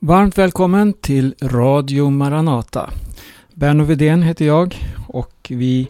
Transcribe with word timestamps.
Varmt 0.00 0.38
välkommen 0.38 0.92
till 0.92 1.34
Radio 1.42 2.10
Maranata. 2.10 2.90
Berno 3.54 3.84
Widén 3.84 4.22
heter 4.22 4.44
jag 4.44 4.76
och 5.08 5.46
vi 5.48 5.88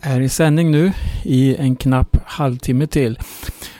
är 0.00 0.20
i 0.20 0.28
sändning 0.28 0.70
nu 0.70 0.92
i 1.22 1.56
en 1.56 1.76
knapp 1.76 2.16
halvtimme 2.24 2.86
till. 2.86 3.18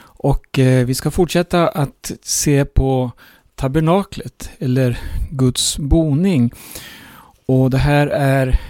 Och 0.02 0.58
eh, 0.58 0.86
vi 0.86 0.94
ska 0.94 1.10
fortsätta 1.10 1.68
att 1.68 2.12
se 2.22 2.64
på 2.64 3.10
tabernaklet 3.54 4.50
eller 4.58 4.98
Guds 5.30 5.78
boning. 5.78 6.52
Och 7.46 7.70
det 7.70 7.78
här 7.78 8.06
är 8.06 8.60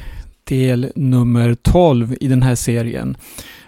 del 0.45 0.93
nummer 0.95 1.55
12 1.55 2.17
i 2.21 2.29
den 2.29 2.43
här 2.43 2.55
serien. 2.55 3.17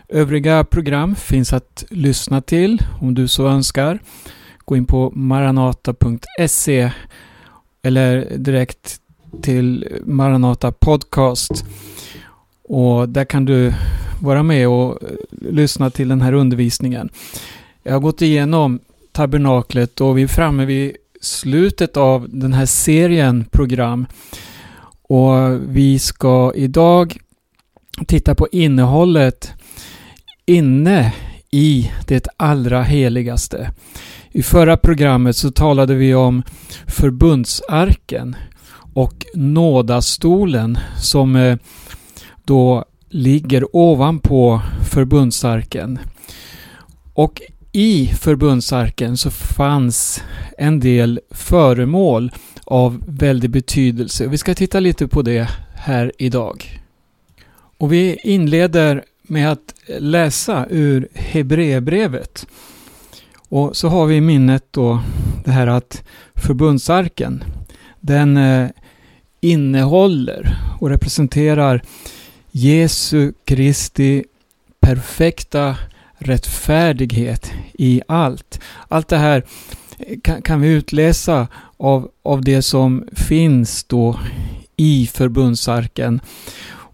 Övriga 0.09 0.65
program 0.65 1.15
finns 1.15 1.53
att 1.53 1.85
lyssna 1.91 2.41
till 2.41 2.83
om 3.01 3.15
du 3.15 3.29
så 3.29 3.47
önskar. 3.49 3.99
Gå 4.69 4.77
in 4.77 4.87
på 4.87 5.13
maranata.se 5.15 6.91
eller 7.83 8.37
direkt 8.37 9.01
till 9.43 9.89
Maranata 10.05 10.73
Podcast. 10.73 11.65
Och 12.63 13.09
där 13.09 13.25
kan 13.25 13.45
du 13.45 13.75
vara 14.23 14.43
med 14.43 14.69
och 14.69 15.03
eh, 15.03 15.09
lyssna 15.31 15.91
till 15.91 16.09
den 16.09 16.21
här 16.21 16.33
undervisningen. 16.33 17.09
Jag 17.83 17.93
har 17.93 18.01
gått 18.01 18.23
igenom 18.23 18.81
tabernaklet 19.13 20.01
och 20.01 20.19
vi 20.19 20.23
är 20.23 20.27
framme 20.27 20.65
vid 20.65 20.97
slutet 21.21 21.97
av 21.97 22.27
den 22.29 22.53
här 22.53 22.67
serien 22.67 23.45
program. 23.45 24.07
Och 25.03 25.61
vi 25.69 25.99
ska 25.99 26.53
idag 26.55 27.17
titta 28.07 28.35
på 28.35 28.49
innehållet 28.53 29.53
inne 30.47 31.15
i 31.51 31.91
det 32.07 32.29
allra 32.37 32.83
heligaste. 32.83 33.71
I 34.37 34.43
förra 34.43 34.77
programmet 34.77 35.37
så 35.37 35.51
talade 35.51 35.95
vi 35.95 36.15
om 36.15 36.43
förbundsarken 36.87 38.37
och 38.95 39.27
nådastolen 39.35 40.79
som 41.03 41.37
eh, 41.37 41.59
då 42.45 42.85
ligger 43.09 43.77
ovanpå 43.77 44.61
förbundsarken. 44.91 45.99
Och 47.15 47.43
i 47.73 48.07
förbundsarken 48.07 49.17
så 49.17 49.31
fanns 49.31 50.23
en 50.59 50.81
del 50.81 51.21
föremål 51.31 52.31
av 52.65 53.03
väldig 53.07 53.51
betydelse. 53.51 54.27
Vi 54.27 54.39
ska 54.39 54.55
titta 54.55 54.81
lite 54.81 55.09
på 55.09 55.23
det 55.23 55.49
här 55.75 56.13
idag. 56.19 56.81
Och 57.79 57.93
vi 57.93 58.17
inleder 58.25 59.05
med 59.23 59.53
att 59.53 59.75
läsa 59.99 60.67
ur 60.71 61.09
Hebreerbrevet. 61.15 62.47
Och 63.49 63.77
så 63.77 63.89
har 63.89 64.07
vi 64.07 64.17
i 64.17 64.21
minnet 64.21 64.65
då 64.71 65.01
det 65.45 65.51
här 65.51 65.67
att 65.67 66.03
förbundsarken, 66.35 67.45
den 68.01 68.37
eh, 68.37 68.69
innehåller 69.41 70.57
och 70.81 70.89
representerar 70.89 71.83
Jesu 72.51 73.33
Kristi 73.45 74.25
perfekta 74.81 75.77
rättfärdighet 76.19 77.53
i 77.73 78.03
allt. 78.09 78.61
Allt 78.89 79.09
det 79.09 79.17
här 79.17 79.45
eh, 79.99 80.19
kan, 80.23 80.43
kan, 80.43 80.61
vi 80.61 80.69
utläsa 80.69 81.49
av, 81.77 82.11
av 82.23 82.43
det 82.43 82.63
som 82.63 83.09
finns 83.13 83.85
då 83.85 84.21
i 84.77 85.07
förbundsarken. 85.07 86.21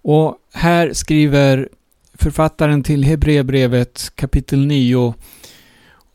Och 0.03 0.37
här 0.53 0.93
skriver 0.93 1.69
författaren 2.15 2.83
till 2.83 3.05
Hebreerbrevet 3.05 4.13
kapitel 4.15 4.67
9 4.67 5.15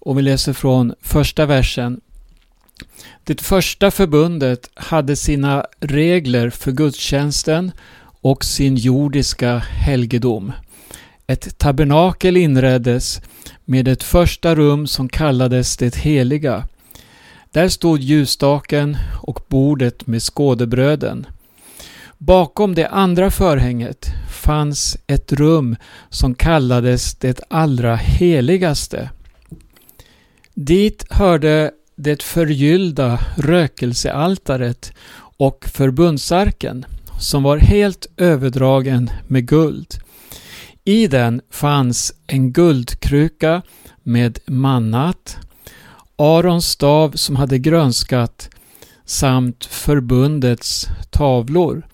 och 0.08 0.18
vi 0.18 0.22
läser 0.22 0.54
från 0.54 0.94
första 1.02 1.46
versen. 1.46 2.02
Det 3.24 3.42
första 3.42 3.92
förbundet 3.92 4.70
hade 4.74 5.16
sina 5.16 5.66
regler 5.80 6.50
för 6.50 6.72
gudstjänsten 6.72 7.72
och 8.22 8.46
sin 8.46 8.76
jordiska 8.76 9.58
helgedom. 9.58 10.52
Ett 11.28 11.58
tabernakel 11.58 12.38
inreddes 12.38 13.22
med 13.66 13.88
ett 13.88 14.04
första 14.04 14.56
rum 14.56 14.88
som 14.88 15.10
kallades 15.10 15.78
det 15.78 15.96
heliga. 15.96 16.68
Där 17.52 17.70
stod 17.70 18.00
ljusstaken 18.00 18.98
och 19.22 19.40
bordet 19.48 20.08
med 20.08 20.24
skådebröden. 20.24 21.28
Bakom 22.18 22.76
det 22.76 22.88
andra 22.88 23.32
förhänget 23.32 24.08
fanns 24.44 24.98
ett 25.08 25.34
rum 25.34 25.76
som 26.10 26.36
kallades 26.36 27.16
det 27.16 27.40
allra 27.50 27.96
heligaste. 27.96 29.10
Dit 30.60 31.06
hörde 31.10 31.72
det 31.96 32.24
förgyllda 32.24 33.20
rökelsealtaret 33.38 34.94
och 35.38 35.66
förbundsarken 35.74 36.86
som 37.20 37.44
var 37.44 37.58
helt 37.58 38.08
överdragen 38.18 39.10
med 39.28 39.48
guld. 39.48 39.88
I 40.84 41.08
den 41.08 41.42
fanns 41.52 42.14
en 42.28 42.54
guldkruka 42.54 43.62
med 44.04 44.40
mannat, 44.46 45.38
Arons 46.16 46.68
stav 46.68 47.12
som 47.12 47.36
hade 47.36 47.60
grönskat 47.60 48.50
samt 49.06 49.66
förbundets 49.66 50.88
tavlor. 51.10 51.88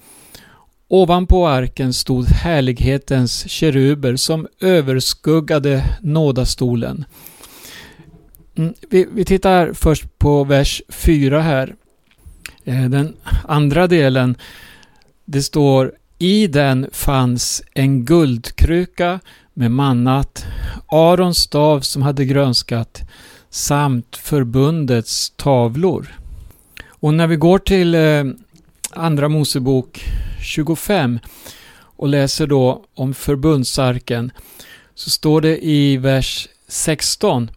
Ovanpå 0.87 1.47
arken 1.47 1.93
stod 1.93 2.25
härlighetens 2.25 3.49
keruber 3.49 4.15
som 4.15 4.47
överskuggade 4.59 5.83
nådastolen. 6.01 7.05
Mm, 8.55 8.73
vi, 8.89 9.07
vi 9.11 9.25
tittar 9.25 9.73
först 9.73 10.19
på 10.19 10.43
vers 10.43 10.81
4 10.89 11.41
här. 11.41 11.75
Eh, 12.63 12.83
den 12.83 13.15
andra 13.47 13.87
delen, 13.87 14.35
det 15.25 15.43
står 15.43 15.93
i 16.19 16.47
den 16.47 16.89
fanns 16.91 17.63
en 17.73 18.05
guldkruka 18.05 19.19
med 19.53 19.71
mannat, 19.71 20.45
Arons 20.87 21.37
stav 21.37 21.81
som 21.81 22.01
hade 22.01 22.25
grönskat 22.25 23.01
samt 23.49 24.15
förbundets 24.15 25.29
tavlor. 25.35 26.19
Och 26.87 27.13
när 27.13 27.27
vi 27.27 27.35
går 27.35 27.59
till 27.59 27.95
eh, 27.95 28.23
Andra 28.91 29.29
Mosebok 29.29 30.03
25 30.41 31.19
och 31.75 32.07
läser 32.07 32.47
då 32.47 32.83
om 32.93 33.13
förbundsarken 33.13 34.31
så 34.95 35.09
står 35.09 35.41
det 35.41 35.65
i 35.65 35.97
vers 35.97 36.47
16 36.67 37.51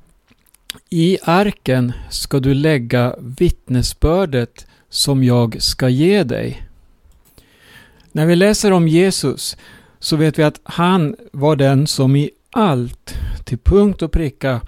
i 0.90 1.18
arken 1.22 1.92
ska 2.10 2.40
du 2.40 2.54
lägga 2.54 3.14
vittnesbördet 3.18 4.66
som 4.88 5.24
jag 5.24 5.62
ska 5.62 5.88
ge 5.88 6.24
dig. 6.24 6.62
När 8.12 8.26
vi 8.26 8.36
läser 8.36 8.72
om 8.72 8.88
Jesus 8.88 9.56
så 9.98 10.16
vet 10.16 10.38
vi 10.38 10.42
att 10.42 10.60
han 10.64 11.16
var 11.32 11.56
den 11.56 11.86
som 11.86 12.16
i 12.16 12.30
allt, 12.50 13.14
till 13.44 13.58
punkt 13.58 14.02
och 14.02 14.12
pricka, 14.12 14.60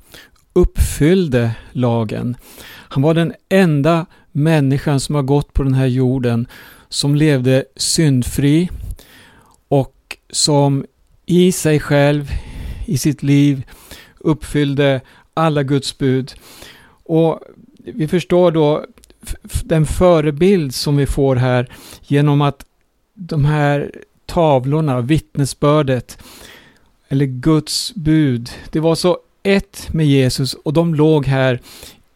uppfyllde 0.53 1.51
lagen. 1.73 2.37
Han 2.65 3.03
var 3.03 3.15
den 3.15 3.33
enda 3.49 4.07
människan 4.33 5.01
som 5.01 5.15
har 5.15 5.23
gått 5.23 5.53
på 5.53 5.63
den 5.63 5.75
här 5.75 5.87
jorden 5.87 6.47
som 6.89 7.15
levde 7.15 7.65
syndfri 7.77 8.69
och 9.69 10.17
som 10.31 10.85
i 11.27 11.53
sig 11.53 11.81
själv, 11.81 12.31
i 12.87 12.99
sitt 12.99 13.23
liv, 13.23 13.63
uppfyllde 14.21 15.01
alla 15.39 15.63
Guds 15.63 15.99
bud. 15.99 16.35
Och 17.05 17.41
vi 17.79 18.09
förstår 18.09 18.51
då 18.51 18.85
den 19.65 19.87
förebild 19.87 20.75
som 20.75 20.97
vi 20.97 21.07
får 21.07 21.37
här 21.37 21.69
genom 22.03 22.41
att 22.41 22.65
de 23.15 23.45
här 23.45 23.93
tavlorna, 24.27 25.01
vittnesbördet, 25.01 26.19
eller 27.09 27.27
Guds 27.27 27.95
bud, 27.95 28.51
det 28.71 28.81
var 28.81 28.95
så 28.95 29.19
ett 29.43 29.89
med 29.93 30.07
Jesus 30.07 30.55
och 30.55 30.73
de 30.73 30.95
låg 30.95 31.27
här 31.27 31.61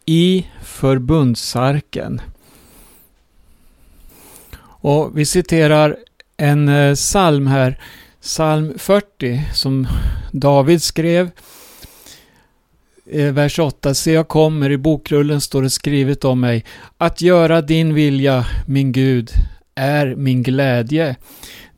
i 0.05 0.47
förbundsarken. 0.63 2.21
Och 4.83 5.17
vi 5.17 5.25
citerar 5.25 5.97
en 6.37 6.69
eh, 6.69 6.95
psalm 6.95 7.47
här, 7.47 7.81
psalm 8.21 8.73
40, 8.77 9.41
som 9.53 9.87
David 10.31 10.83
skrev 10.83 11.29
Eh, 13.15 13.33
vers 13.33 13.59
8. 13.59 13.93
Se 13.93 14.11
jag 14.11 14.27
kommer, 14.27 14.69
i 14.69 14.77
bokrullen 14.77 15.41
står 15.41 15.61
det 15.61 15.69
skrivet 15.69 16.25
om 16.25 16.39
mig. 16.39 16.65
Att 16.97 17.21
göra 17.21 17.61
din 17.61 17.93
vilja, 17.93 18.45
min 18.67 18.91
Gud, 18.91 19.31
är 19.75 20.15
min 20.15 20.43
glädje. 20.43 21.15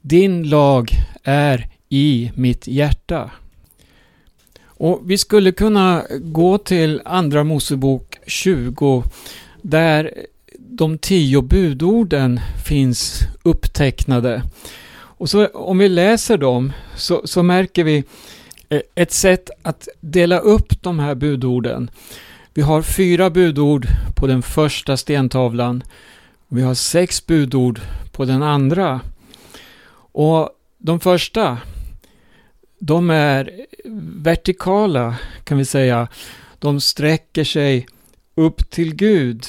Din 0.01 0.49
lag 0.49 0.91
är 1.23 1.67
i 1.89 2.31
mitt 2.35 2.67
hjärta. 2.67 3.31
Och 4.65 5.01
Vi 5.05 5.17
skulle 5.17 5.51
kunna 5.51 6.03
gå 6.21 6.57
till 6.57 7.01
Andra 7.05 7.43
Mosebok 7.43 8.17
20 8.27 9.03
där 9.61 10.13
de 10.57 10.97
tio 10.97 11.41
budorden 11.41 12.39
finns 12.65 13.19
upptecknade. 13.43 14.41
Och 14.95 15.29
så 15.29 15.47
om 15.47 15.77
vi 15.77 15.89
läser 15.89 16.37
dem 16.37 16.73
så, 16.95 17.21
så 17.25 17.43
märker 17.43 17.83
vi 17.83 18.03
Eh, 18.69 18.81
ett 18.95 19.11
sätt 19.11 19.49
att 19.61 19.87
dela 20.01 20.39
upp 20.39 20.81
de 20.83 20.99
här 20.99 21.15
budorden. 21.15 21.91
Vi 22.53 22.61
har 22.61 22.81
fyra 22.81 23.29
budord 23.29 23.87
på 24.15 24.27
den 24.27 24.41
första 24.41 24.97
stentavlan. 24.97 25.83
Vi 26.47 26.61
har 26.61 26.73
sex 26.73 27.25
budord 27.25 27.81
på 28.11 28.25
den 28.25 28.43
andra. 28.43 29.01
Och 30.11 30.49
de 30.77 30.99
första, 30.99 31.57
de 32.79 33.09
är 33.09 33.51
vertikala 34.23 35.15
kan 35.43 35.57
vi 35.57 35.65
säga. 35.65 36.07
De 36.59 36.81
sträcker 36.81 37.43
sig 37.43 37.87
upp 38.35 38.69
till 38.69 38.95
Gud. 38.95 39.45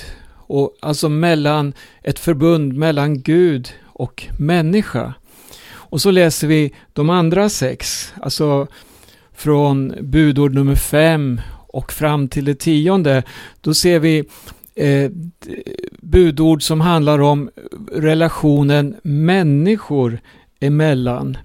Och 0.49 0.77
alltså 0.81 1.09
mellan 1.09 1.73
ett 2.03 2.19
förbund 2.19 2.73
mellan 2.73 3.23
Gud 3.23 3.73
och 3.85 4.27
människa. 4.39 5.15
Och 5.73 6.01
så 6.01 6.11
läser 6.11 6.47
vi 6.47 6.75
de 6.93 7.11
andra 7.11 7.49
sex, 7.49 8.13
alltså 8.23 8.67
från 9.37 9.95
budord 10.01 10.55
nummer 10.55 10.75
5 10.75 11.41
och 11.53 11.93
fram 11.93 12.29
till 12.29 12.45
det 12.45 12.55
tionde. 12.55 13.23
Då 13.61 13.75
ser 13.75 13.99
vi 13.99 14.25
eh, 14.75 15.11
budord 15.99 16.63
som 16.63 16.81
handlar 16.81 17.19
om 17.19 17.51
relationen 17.93 18.97
människor 19.03 20.19
emellan. 20.61 21.39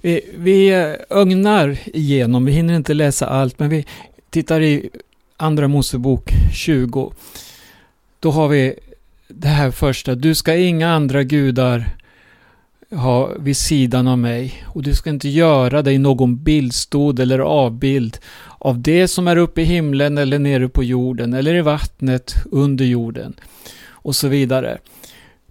Vi, 0.00 0.20
vi 0.36 0.68
eh, 0.68 1.18
ögnar 1.18 1.78
igenom, 1.84 2.44
vi 2.44 2.52
hinner 2.52 2.74
inte 2.74 2.94
läsa 2.94 3.26
allt, 3.26 3.58
men 3.58 3.70
vi 3.70 3.86
tittar 4.30 4.60
i 4.60 4.90
Andra 5.36 5.68
Mosebok 5.68 6.30
20. 6.52 7.12
Då 8.20 8.30
har 8.30 8.48
vi 8.48 8.74
det 9.28 9.48
här 9.48 9.70
första, 9.70 10.14
du 10.14 10.34
ska 10.34 10.56
inga 10.56 10.92
andra 10.92 11.22
gudar 11.22 11.96
ha 12.92 13.34
vid 13.38 13.56
sidan 13.56 14.08
av 14.08 14.18
mig 14.18 14.64
och 14.66 14.82
du 14.82 14.94
ska 14.94 15.10
inte 15.10 15.28
göra 15.28 15.82
dig 15.82 15.98
någon 15.98 16.42
bildstod 16.42 17.20
eller 17.20 17.38
avbild 17.38 18.18
av 18.58 18.80
det 18.80 19.08
som 19.08 19.28
är 19.28 19.36
uppe 19.36 19.62
i 19.62 19.64
himlen 19.64 20.18
eller 20.18 20.38
nere 20.38 20.68
på 20.68 20.84
jorden 20.84 21.34
eller 21.34 21.54
i 21.54 21.60
vattnet 21.60 22.34
under 22.50 22.84
jorden 22.84 23.34
och 23.86 24.16
så 24.16 24.28
vidare. 24.28 24.78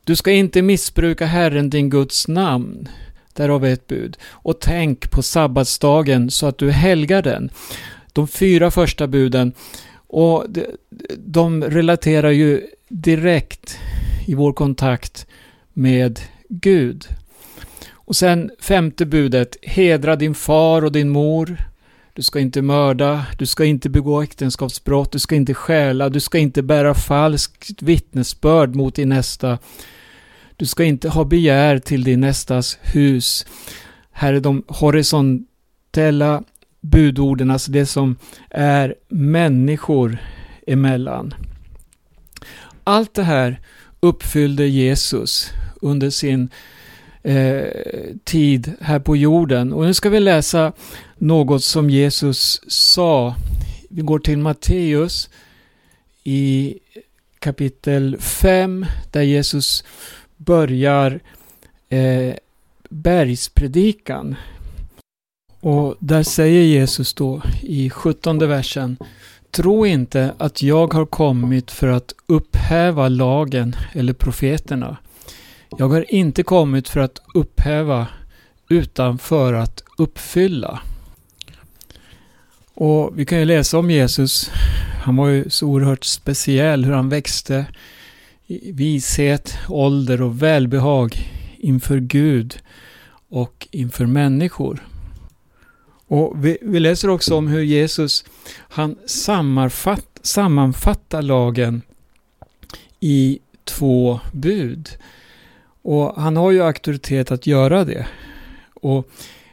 Du 0.04 0.16
ska 0.16 0.32
inte 0.32 0.62
missbruka 0.62 1.26
Herren 1.26 1.70
din 1.70 1.90
Guds 1.90 2.28
namn. 2.28 2.88
Där 3.34 3.50
har 3.50 3.60
vi 3.60 3.72
ett 3.72 3.88
bud. 3.88 4.18
Och 4.24 4.60
tänk 4.60 5.12
på 5.12 5.24
sabbatsdagen 5.24 6.32
så 6.32 6.48
att 6.48 6.58
du 6.58 6.72
helgar 6.72 7.22
den. 7.22 7.50
De 8.14 8.28
fyra 8.28 8.72
första 8.72 9.08
buden 9.08 9.54
och 10.08 10.46
de 11.18 11.64
relaterar 11.64 12.32
ju 12.32 12.62
direkt 12.90 13.78
i 14.26 14.34
vår 14.34 14.54
kontakt 14.54 15.28
med 15.74 16.20
Gud. 16.50 17.06
Och 18.12 18.16
sen 18.16 18.52
femte 18.60 19.06
budet, 19.06 19.58
hedra 19.62 20.16
din 20.16 20.36
far 20.36 20.86
och 20.86 20.92
din 20.92 21.10
mor. 21.10 21.58
Du 22.14 22.22
ska 22.22 22.40
inte 22.40 22.62
mörda, 22.62 23.26
du 23.38 23.46
ska 23.46 23.66
inte 23.66 23.90
begå 23.90 24.22
äktenskapsbrott, 24.22 25.12
du 25.12 25.20
ska 25.20 25.36
inte 25.36 25.54
stjäla, 25.54 26.10
du 26.10 26.20
ska 26.20 26.38
inte 26.38 26.62
bära 26.64 26.94
falskt 26.94 27.82
vittnesbörd 27.82 28.76
mot 28.76 28.96
din 28.96 29.10
nästa. 29.10 29.58
Du 30.56 30.66
ska 30.66 30.84
inte 30.84 31.10
ha 31.10 31.24
begär 31.26 31.80
till 31.80 32.04
din 32.04 32.22
nästas 32.22 32.78
hus. 32.82 33.46
Här 34.12 34.34
är 34.34 34.40
de 34.40 34.64
horisontella 34.68 36.44
budorden, 36.82 37.52
alltså 37.52 37.72
det 37.72 37.86
som 37.86 38.16
är 38.50 38.96
människor 39.10 40.18
emellan. 40.68 41.34
Allt 42.84 43.14
det 43.14 43.24
här 43.24 43.60
uppfyllde 44.00 44.68
Jesus 44.68 45.50
under 45.82 46.10
sin 46.10 46.50
eh, 47.24 47.68
tid 48.24 48.74
här 48.82 49.00
på 49.00 49.18
jorden. 49.18 49.74
Och 49.74 49.86
nu 49.86 49.94
ska 49.94 50.10
vi 50.10 50.20
läsa 50.20 50.74
något 51.18 51.64
som 51.64 51.90
Jesus 51.90 52.62
sa. 52.68 53.36
Vi 53.90 54.02
går 54.02 54.20
till 54.20 54.38
Matteus 54.38 55.30
i 56.24 56.80
kapitel 57.40 58.18
5 58.20 58.86
där 59.12 59.22
Jesus 59.22 59.84
börjar 60.38 61.20
eh, 61.90 62.34
bergspredikan. 62.90 64.36
Och 65.60 65.96
där 66.00 66.24
säger 66.24 66.62
Jesus 66.62 67.14
då 67.14 67.42
i 67.62 67.90
17 67.90 68.38
versen 68.38 68.98
Tro 69.52 69.86
inte 69.86 70.34
att 70.38 70.62
jag 70.62 70.94
har 70.94 71.06
kommit 71.06 71.72
för 71.72 71.88
att 71.88 72.14
upphäva 72.26 73.08
lagen 73.08 73.76
eller 73.94 74.14
profeterna. 74.14 74.98
Jag 75.78 75.90
har 75.90 76.14
inte 76.14 76.44
kommit 76.44 76.90
för 76.90 77.00
att 77.00 77.20
upphäva 77.34 78.08
utan 78.70 79.18
för 79.18 79.54
att 79.54 79.84
uppfylla. 79.98 80.82
Och 82.74 83.20
vi 83.20 83.26
kan 83.26 83.40
ju 83.40 83.46
läsa 83.46 83.80
om 83.80 83.92
Jesus. 83.92 84.52
Han 85.04 85.16
var 85.16 85.28
ju 85.28 85.50
så 85.50 85.68
oerhört 85.68 86.04
speciell 86.04 86.86
hur 86.86 86.94
han 86.94 87.10
växte 87.10 87.66
i 88.48 88.72
vishet, 88.72 89.58
ålder 89.68 90.22
och 90.22 90.42
välbehag 90.42 91.16
inför 91.58 91.98
Gud 91.98 92.60
och 93.30 93.68
inför 93.72 94.06
människor. 94.06 94.88
Och 96.08 96.46
vi, 96.46 96.58
vi 96.62 96.80
läser 96.80 97.10
också 97.10 97.36
om 97.36 97.48
hur 97.48 97.62
Jesus 97.62 98.26
han 98.56 98.96
sammanfattar 100.24 101.22
lagen 101.22 101.82
i 103.00 103.40
två 103.64 104.20
bud. 104.34 104.90
Och 105.82 106.22
han 106.22 106.38
har 106.38 106.52
ju 106.52 106.64
auktoritet 106.64 107.32
att 107.32 107.48
göra 107.48 107.86
det. 107.86 108.08
Och 108.74 109.10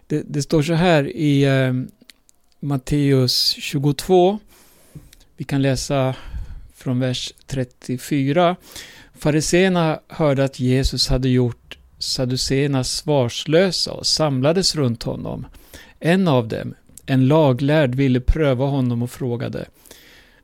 det, 0.06 0.22
det 0.26 0.42
står 0.42 0.62
så 0.62 0.72
här 0.72 1.16
i 1.16 1.44
eh, 1.44 1.72
Matteus 2.60 3.56
22. 3.58 4.38
Vi 5.36 5.44
kan 5.44 5.62
läsa 5.62 6.14
från 6.74 7.00
vers 7.00 7.32
34. 7.46 8.56
Fariséerna 9.14 10.00
hörde 10.08 10.44
att 10.44 10.60
Jesus 10.60 11.08
hade 11.08 11.28
gjort 11.28 11.78
saduceerna 11.98 12.84
svarslösa 12.84 13.92
och 13.92 14.06
samlades 14.06 14.74
runt 14.74 15.02
honom. 15.02 15.46
En 16.00 16.28
av 16.28 16.48
dem, 16.48 16.74
en 17.06 17.28
laglärd, 17.28 17.94
ville 17.94 18.20
pröva 18.20 18.66
honom 18.66 19.02
och 19.02 19.10
frågade 19.10 19.66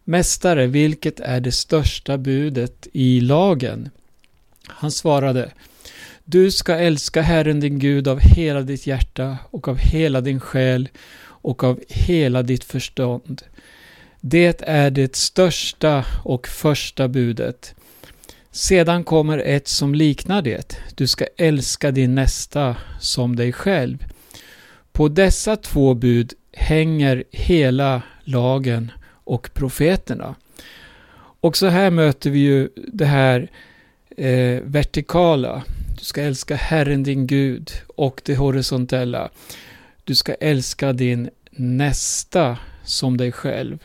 Mästare, 0.04 0.66
vilket 0.66 1.20
är 1.20 1.40
det 1.40 1.52
största 1.52 2.18
budet 2.18 2.88
i 2.92 3.20
lagen? 3.20 3.90
Han 4.66 4.90
svarade 4.90 5.52
du 6.26 6.50
ska 6.50 6.74
älska 6.74 7.22
Herren 7.22 7.60
din 7.60 7.78
Gud 7.78 8.08
av 8.08 8.20
hela 8.20 8.60
ditt 8.60 8.86
hjärta 8.86 9.38
och 9.50 9.68
av 9.68 9.78
hela 9.78 10.20
din 10.20 10.40
själ 10.40 10.88
och 11.22 11.64
av 11.64 11.80
hela 11.88 12.42
ditt 12.42 12.64
förstånd. 12.64 13.42
Det 14.20 14.62
är 14.62 14.90
det 14.90 15.16
största 15.16 16.04
och 16.24 16.48
första 16.48 17.08
budet. 17.08 17.74
Sedan 18.50 19.04
kommer 19.04 19.38
ett 19.38 19.68
som 19.68 19.94
liknar 19.94 20.42
det. 20.42 20.78
Du 20.94 21.06
ska 21.06 21.26
älska 21.36 21.90
din 21.90 22.14
nästa 22.14 22.76
som 23.00 23.36
dig 23.36 23.52
själv. 23.52 24.04
På 24.92 25.08
dessa 25.08 25.56
två 25.56 25.94
bud 25.94 26.32
hänger 26.52 27.24
hela 27.30 28.02
lagen 28.24 28.92
och 29.06 29.50
profeterna. 29.54 30.34
Och 31.40 31.56
så 31.56 31.66
här 31.66 31.90
möter 31.90 32.30
vi 32.30 32.38
ju 32.38 32.68
det 32.76 33.06
här 33.06 33.50
eh, 34.16 34.62
vertikala. 34.62 35.62
Du 36.04 36.08
ska 36.08 36.22
älska 36.22 36.56
Herren 36.56 37.02
din 37.02 37.26
Gud 37.26 37.70
och 37.96 38.20
det 38.24 38.36
horisontella. 38.36 39.30
Du 40.04 40.14
ska 40.14 40.34
älska 40.34 40.92
din 40.92 41.30
nästa 41.50 42.58
som 42.84 43.16
dig 43.16 43.32
själv. 43.32 43.78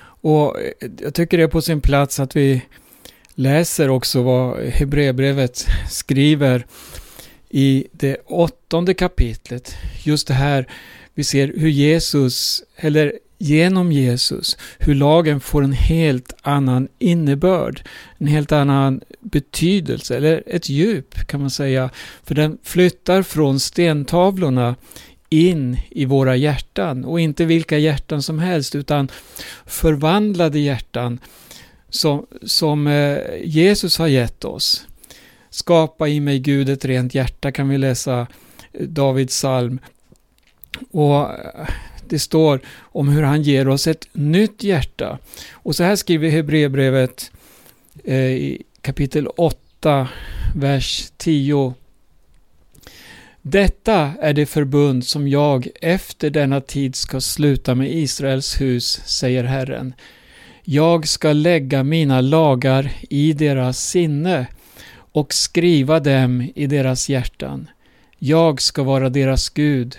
Och 0.00 0.60
eh, 0.60 0.90
jag 1.00 1.14
tycker 1.14 1.38
det 1.38 1.42
är 1.42 1.48
på 1.48 1.62
sin 1.62 1.80
plats 1.80 2.20
att 2.20 2.36
vi 2.36 2.62
läser 3.34 3.88
också 3.88 4.22
vad 4.22 4.64
Hebreerbrevet 4.64 5.66
skriver 5.90 6.66
i 7.48 7.86
det 7.92 8.16
åttonde 8.26 8.94
kapitlet. 8.94 9.76
Just 10.02 10.26
det 10.26 10.34
här, 10.34 10.68
vi 11.14 11.24
ser 11.24 11.52
hur 11.56 11.70
Jesus, 11.70 12.62
eller 12.76 13.18
genom 13.38 13.92
Jesus, 13.92 14.56
hur 14.78 14.94
lagen 14.94 15.40
får 15.40 15.64
en 15.64 15.72
helt 15.72 16.32
annan 16.42 16.88
innebörd, 16.98 17.82
en 18.18 18.26
helt 18.26 18.52
annan 18.52 19.00
betydelse, 19.20 20.16
eller 20.16 20.42
ett 20.46 20.68
djup 20.68 21.26
kan 21.26 21.40
man 21.40 21.50
säga. 21.50 21.90
För 22.22 22.34
den 22.34 22.58
flyttar 22.62 23.22
från 23.22 23.60
stentavlorna 23.60 24.76
in 25.28 25.78
i 25.90 26.04
våra 26.04 26.36
hjärtan 26.36 27.04
och 27.04 27.20
inte 27.20 27.44
vilka 27.44 27.78
hjärtan 27.78 28.22
som 28.22 28.38
helst 28.38 28.74
utan 28.74 29.08
förvandlade 29.66 30.58
hjärtan 30.58 31.20
som, 31.90 32.26
som 32.42 32.86
eh, 32.86 33.18
Jesus 33.44 33.98
har 33.98 34.06
gett 34.06 34.44
oss. 34.44 34.86
Skapa 35.50 36.08
i 36.08 36.20
mig 36.20 36.38
Gud 36.38 36.68
ett 36.68 36.84
rent 36.84 37.14
hjärta 37.14 37.52
kan 37.52 37.68
vi 37.68 37.78
läsa 37.78 38.26
eh, 38.72 38.86
Davids 38.86 39.34
psalm. 39.34 39.78
Och 40.90 41.20
eh, 41.20 41.68
det 42.08 42.18
står 42.18 42.60
om 42.80 43.08
hur 43.08 43.22
han 43.22 43.42
ger 43.42 43.68
oss 43.68 43.86
ett 43.86 44.08
nytt 44.12 44.62
hjärta. 44.62 45.18
Och 45.52 45.76
så 45.76 45.84
här 45.84 45.96
skriver 45.96 46.30
Hebreerbrevet 46.30 47.30
eh, 48.04 48.16
i 48.16 48.62
kapitel 48.80 49.26
8, 49.26 50.08
vers 50.54 51.12
10. 51.16 51.74
Detta 53.42 54.12
är 54.20 54.32
det 54.32 54.46
förbund 54.46 55.06
som 55.06 55.28
jag 55.28 55.68
efter 55.80 56.30
denna 56.30 56.60
tid 56.60 56.96
ska 56.96 57.20
sluta 57.20 57.74
med 57.74 57.92
Israels 57.94 58.60
hus, 58.60 59.00
säger 59.04 59.44
Herren. 59.44 59.94
Jag 60.62 61.08
ska 61.08 61.32
lägga 61.32 61.82
mina 61.82 62.20
lagar 62.20 62.92
i 63.10 63.32
deras 63.32 63.86
sinne 63.86 64.46
och 64.94 65.34
skriva 65.34 66.00
dem 66.00 66.52
i 66.54 66.66
deras 66.66 67.08
hjärtan. 67.08 67.68
Jag 68.18 68.60
ska 68.60 68.82
vara 68.82 69.08
deras 69.08 69.48
Gud 69.48 69.98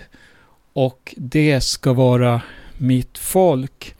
och 0.76 1.14
det 1.16 1.60
ska 1.60 1.92
vara 1.92 2.42
mitt 2.78 3.18
folk. 3.18 3.94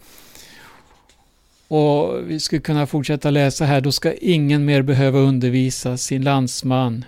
Och 1.69 2.31
vi 2.31 2.41
skulle 2.41 2.61
kunna 2.61 2.87
fortsätta 2.87 3.31
läsa 3.31 3.65
här. 3.65 3.81
Då 3.81 3.93
ska 3.93 4.13
ingen 4.15 4.65
mer 4.65 4.83
behöva 4.83 5.19
undervisa 5.19 5.97
sin 5.97 6.23
landsman, 6.23 7.05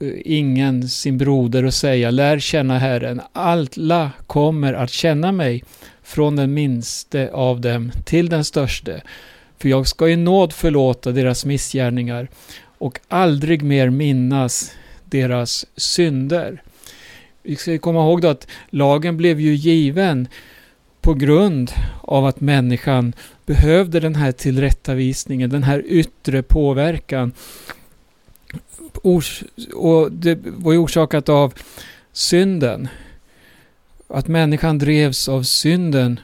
eh, 0.00 0.12
ingen 0.24 0.88
sin 0.88 1.18
broder 1.18 1.64
och 1.64 1.74
säga 1.74 2.10
lär 2.10 2.38
känna 2.38 2.78
Herren. 2.78 3.20
Alla 3.32 4.10
kommer 4.26 4.72
att 4.72 4.90
känna 4.90 5.32
mig 5.32 5.64
från 6.02 6.36
den 6.36 6.54
minste 6.54 7.30
av 7.32 7.60
dem 7.60 7.92
till 8.04 8.28
den 8.28 8.44
störste. 8.44 9.02
För 9.58 9.68
jag 9.68 9.86
ska 9.86 10.08
i 10.08 10.16
nåd 10.16 10.52
förlåta 10.52 11.12
deras 11.12 11.44
missgärningar 11.44 12.28
och 12.78 13.00
aldrig 13.08 13.62
mer 13.62 13.90
minnas 13.90 14.72
deras 15.04 15.66
synder. 15.76 16.62
Vi 17.46 17.56
ska 17.56 17.78
komma 17.78 17.98
ihåg 17.98 18.20
då 18.20 18.28
att 18.28 18.46
lagen 18.70 19.16
blev 19.16 19.40
ju 19.40 19.54
given 19.54 20.28
på 21.00 21.14
grund 21.14 21.70
av 22.00 22.26
att 22.26 22.40
människan 22.40 23.12
behövde 23.46 24.00
den 24.00 24.14
här 24.14 24.32
tillrättavisningen, 24.32 25.50
den 25.50 25.62
här 25.62 25.82
yttre 25.86 26.42
påverkan. 26.42 27.32
och 29.74 30.12
det 30.12 30.38
var 30.42 30.72
ju 30.72 30.78
orsakat 30.78 31.28
av 31.28 31.54
synden. 32.12 32.88
Att 34.08 34.28
människan 34.28 34.78
drevs 34.78 35.28
av 35.28 35.42
synden 35.42 36.20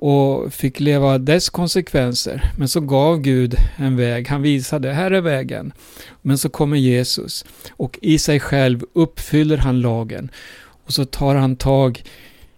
och 0.00 0.52
fick 0.52 0.80
leva 0.80 1.18
dess 1.18 1.48
konsekvenser. 1.48 2.52
Men 2.56 2.68
så 2.68 2.80
gav 2.80 3.20
Gud 3.20 3.54
en 3.76 3.96
väg. 3.96 4.28
Han 4.28 4.42
visade, 4.42 4.92
här 4.92 5.10
är 5.10 5.20
vägen. 5.20 5.72
Men 6.22 6.38
så 6.38 6.48
kommer 6.48 6.76
Jesus 6.76 7.44
och 7.70 7.98
i 8.02 8.18
sig 8.18 8.40
själv 8.40 8.84
uppfyller 8.92 9.56
han 9.56 9.80
lagen. 9.80 10.30
Och 10.86 10.92
så 10.92 11.04
tar 11.04 11.34
han 11.34 11.56
tag 11.56 12.04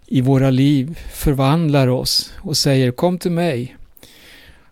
i 0.05 0.21
våra 0.21 0.49
liv, 0.49 0.99
förvandlar 1.13 1.87
oss 1.87 2.33
och 2.37 2.57
säger 2.57 2.91
kom 2.91 3.17
till 3.17 3.31
mig. 3.31 3.75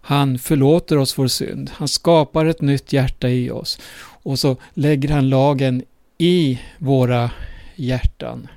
Han 0.01 0.39
förlåter 0.39 0.97
oss 0.97 1.17
vår 1.17 1.27
synd. 1.27 1.71
Han 1.73 1.87
skapar 1.87 2.45
ett 2.45 2.61
nytt 2.61 2.93
hjärta 2.93 3.29
i 3.29 3.51
oss. 3.51 3.79
Och 4.23 4.39
så 4.39 4.57
lägger 4.73 5.09
han 5.09 5.29
lagen 5.29 5.83
i 6.17 6.59
våra 6.77 7.31
hjärtan. 7.75 8.47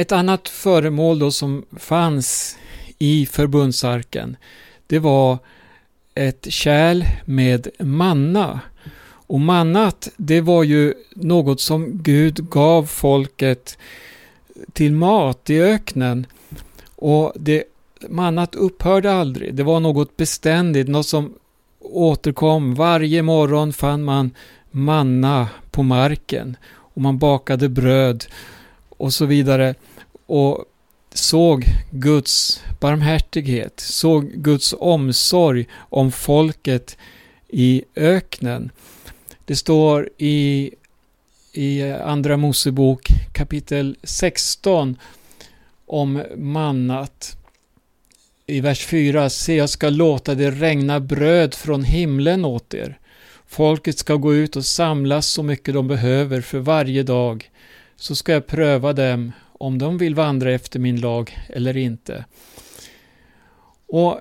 Ett 0.00 0.12
annat 0.12 0.48
föremål 0.48 1.18
då 1.18 1.30
som 1.30 1.64
fanns 1.78 2.56
i 2.98 3.26
förbundsarken, 3.26 4.36
det 4.86 4.98
var 4.98 5.38
ett 6.14 6.46
kärl 6.48 7.04
med 7.24 7.68
manna. 7.78 8.60
Och 9.02 9.40
mannat, 9.40 10.08
det 10.16 10.40
var 10.40 10.62
ju 10.62 10.94
något 11.14 11.60
som 11.60 12.02
Gud 12.02 12.50
gav 12.50 12.86
folket 12.86 13.78
till 14.72 14.92
mat 14.92 15.50
i 15.50 15.60
öknen. 15.60 16.26
Och 16.96 17.32
det, 17.36 17.64
mannat 18.08 18.54
upphörde 18.54 19.12
aldrig. 19.12 19.54
Det 19.54 19.62
var 19.62 19.80
något 19.80 20.16
beständigt, 20.16 20.88
något 20.88 21.06
som 21.06 21.34
återkom. 21.80 22.74
Varje 22.74 23.22
morgon 23.22 23.72
fann 23.72 24.04
man 24.04 24.30
manna 24.70 25.48
på 25.70 25.82
marken 25.82 26.56
och 26.72 27.02
man 27.02 27.18
bakade 27.18 27.68
bröd 27.68 28.24
och 29.00 29.12
så 29.12 29.26
vidare 29.26 29.74
och 30.30 30.64
såg 31.14 31.64
Guds 31.90 32.62
barmhärtighet, 32.80 33.80
såg 33.80 34.30
Guds 34.32 34.74
omsorg 34.78 35.66
om 35.74 36.12
folket 36.12 36.96
i 37.48 37.84
öknen. 37.96 38.70
Det 39.44 39.56
står 39.56 40.08
i, 40.18 40.70
i 41.52 41.82
Andra 41.82 42.36
Mosebok 42.36 43.08
kapitel 43.32 43.96
16 44.02 44.96
om 45.86 46.22
mannat. 46.36 47.36
I 48.46 48.60
vers 48.60 48.86
4, 48.86 49.30
se 49.30 49.56
jag 49.56 49.70
ska 49.70 49.88
låta 49.90 50.34
det 50.34 50.50
regna 50.50 51.00
bröd 51.00 51.54
från 51.54 51.84
himlen 51.84 52.44
åt 52.44 52.74
er. 52.74 52.98
Folket 53.46 53.98
ska 53.98 54.14
gå 54.14 54.34
ut 54.34 54.56
och 54.56 54.64
samlas 54.64 55.26
så 55.26 55.42
mycket 55.42 55.74
de 55.74 55.88
behöver 55.88 56.40
för 56.40 56.58
varje 56.58 57.02
dag. 57.02 57.50
Så 57.96 58.14
ska 58.14 58.32
jag 58.32 58.46
pröva 58.46 58.92
dem 58.92 59.32
om 59.60 59.78
de 59.78 59.98
vill 59.98 60.14
vandra 60.14 60.52
efter 60.52 60.78
min 60.78 61.00
lag 61.00 61.38
eller 61.48 61.76
inte. 61.76 62.24
Och 63.86 64.20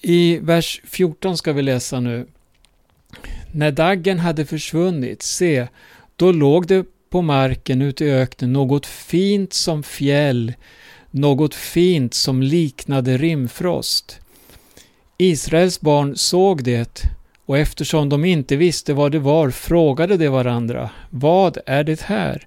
i 0.00 0.38
vers 0.38 0.80
14 0.84 1.36
ska 1.36 1.52
vi 1.52 1.62
läsa 1.62 2.00
nu. 2.00 2.26
När 3.52 3.70
daggen 3.72 4.18
hade 4.18 4.46
försvunnit, 4.46 5.22
se, 5.22 5.66
då 6.16 6.32
låg 6.32 6.66
det 6.66 6.84
på 7.10 7.22
marken 7.22 7.82
ute 7.82 8.04
i 8.04 8.10
öknen 8.10 8.52
något 8.52 8.86
fint 8.86 9.52
som 9.52 9.82
fjäll, 9.82 10.52
något 11.10 11.54
fint 11.54 12.14
som 12.14 12.42
liknade 12.42 13.16
rimfrost. 13.16 14.20
Israels 15.18 15.80
barn 15.80 16.16
såg 16.16 16.64
det 16.64 17.02
och 17.46 17.58
eftersom 17.58 18.08
de 18.08 18.24
inte 18.24 18.56
visste 18.56 18.94
vad 18.94 19.12
det 19.12 19.18
var 19.18 19.50
frågade 19.50 20.16
de 20.16 20.28
varandra, 20.28 20.90
vad 21.10 21.58
är 21.66 21.84
det 21.84 22.00
här? 22.00 22.46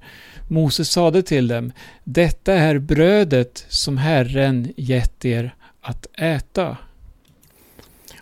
Moses 0.52 0.90
sade 0.90 1.24
till 1.24 1.48
dem, 1.48 1.72
detta 2.04 2.54
är 2.54 2.80
brödet 2.80 3.66
som 3.70 3.98
Herren 3.98 4.74
gett 4.78 5.26
er 5.26 5.56
att 5.82 6.08
äta. 6.20 6.78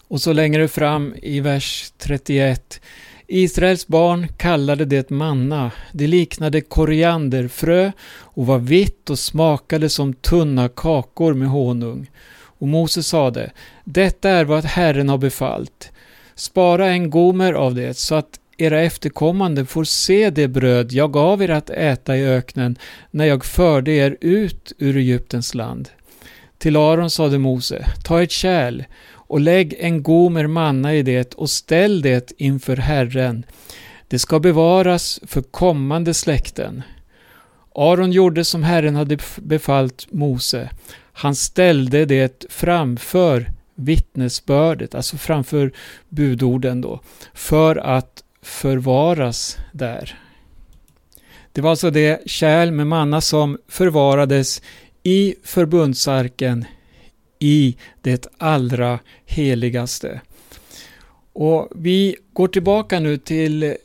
Och 0.08 0.22
så 0.22 0.34
längre 0.34 0.68
fram 0.68 1.16
i 1.22 1.40
vers 1.40 1.92
31. 1.98 2.82
Israels 3.28 3.88
barn 3.88 4.28
kallade 4.38 4.86
det 4.86 5.10
manna. 5.10 5.72
Det 5.92 6.08
liknade 6.08 6.62
korianderfrö 6.62 7.92
och 8.10 8.46
var 8.46 8.60
vitt 8.60 9.10
och 9.10 9.20
smakade 9.20 9.90
som 9.90 10.14
tunna 10.14 10.70
kakor 10.70 11.34
med 11.34 11.48
honung. 11.48 12.12
Och 12.60 12.68
Moses 12.68 13.08
sade, 13.08 13.52
detta 13.84 14.30
är 14.30 14.46
vad 14.46 14.66
Herren 14.66 15.10
har 15.10 15.18
befallt. 15.18 15.92
Spara 16.36 16.88
en 16.88 17.10
gomer 17.10 17.54
av 17.54 17.76
det 17.76 17.98
så 17.98 18.16
att 18.16 18.40
era 18.58 18.82
efterkommande 18.82 19.66
får 19.66 19.84
se 19.84 20.30
det 20.30 20.48
bröd 20.48 20.92
jag 20.92 21.14
gav 21.14 21.42
er 21.42 21.50
att 21.50 21.70
äta 21.70 22.18
i 22.18 22.26
öknen 22.26 22.78
när 23.12 23.26
jag 23.26 23.46
förde 23.46 23.92
er 23.92 24.18
ut 24.22 24.74
ur 24.78 24.98
Egyptens 24.98 25.54
land. 25.54 25.90
Till 26.58 26.76
Aron 26.76 27.10
sade 27.10 27.38
Mose, 27.38 27.86
ta 28.04 28.24
ett 28.24 28.32
kärl 28.32 28.84
och 29.10 29.40
lägg 29.40 29.76
en 29.80 30.04
gomer 30.04 30.48
manna 30.48 30.96
i 30.96 31.04
det 31.04 31.34
och 31.34 31.50
ställ 31.50 32.02
det 32.02 32.32
inför 32.38 32.78
Herren. 32.78 33.46
Det 34.08 34.20
ska 34.20 34.40
bevaras 34.40 35.20
för 35.28 35.42
kommande 35.42 36.14
släkten. 36.14 36.84
Aron 37.76 38.12
gjorde 38.12 38.44
som 38.44 38.64
Herren 38.64 38.96
hade 38.96 39.18
befallt 39.38 40.08
Mose. 40.12 40.70
Han 41.14 41.36
ställde 41.36 42.06
det 42.06 42.46
framför 42.50 43.52
vittnesbördet, 43.76 44.96
alltså 44.96 45.18
framför 45.18 45.72
budorden 46.10 46.82
då, 46.82 47.00
för 47.34 47.76
att 47.76 48.24
förvaras 48.48 49.58
där. 49.72 50.20
Det 51.52 51.62
var 51.62 51.70
alltså 51.70 51.90
det 51.90 52.22
kärl 52.26 52.72
med 52.72 52.88
manna 52.88 53.22
som 53.22 53.58
förvarades 53.68 54.62
i 55.04 55.36
förbundsarken 55.44 56.66
i 57.40 57.78
det 58.02 58.28
allra 58.38 59.00
heligaste. 59.26 60.22
Och 61.34 61.70
vi 61.76 62.16
går 62.34 62.48
tillbaka 62.48 63.00
nu 63.00 63.18
till 63.18 63.76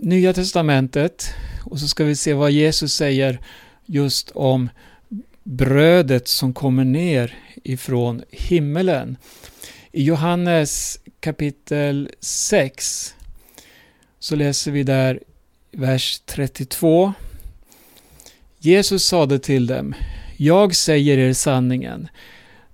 Nya 0.00 0.32
Testamentet 0.32 1.34
och 1.64 1.80
så 1.80 1.88
ska 1.88 2.04
vi 2.04 2.16
se 2.16 2.32
vad 2.32 2.50
Jesus 2.50 2.94
säger 2.94 3.40
just 3.86 4.30
om 4.30 4.68
brödet 5.42 6.28
som 6.28 6.54
kommer 6.54 6.84
ner 6.84 7.38
ifrån 7.62 8.22
himmelen. 8.30 9.16
I 9.92 10.02
Johannes 10.02 11.00
kapitel 11.20 12.10
6 12.20 13.14
så 14.24 14.36
läser 14.36 14.70
vi 14.70 14.82
där 14.82 15.20
vers 15.72 16.20
32. 16.26 17.12
Jesus 18.58 19.04
sade 19.04 19.38
till 19.38 19.66
dem, 19.66 19.94
Jag 20.36 20.74
säger 20.74 21.18
er 21.18 21.32
sanningen. 21.32 22.08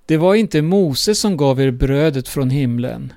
Det 0.07 0.16
var 0.16 0.35
inte 0.35 0.62
Mose 0.62 1.14
som 1.14 1.37
gav 1.37 1.61
er 1.61 1.71
brödet 1.71 2.28
från 2.28 2.50
himlen. 2.50 3.12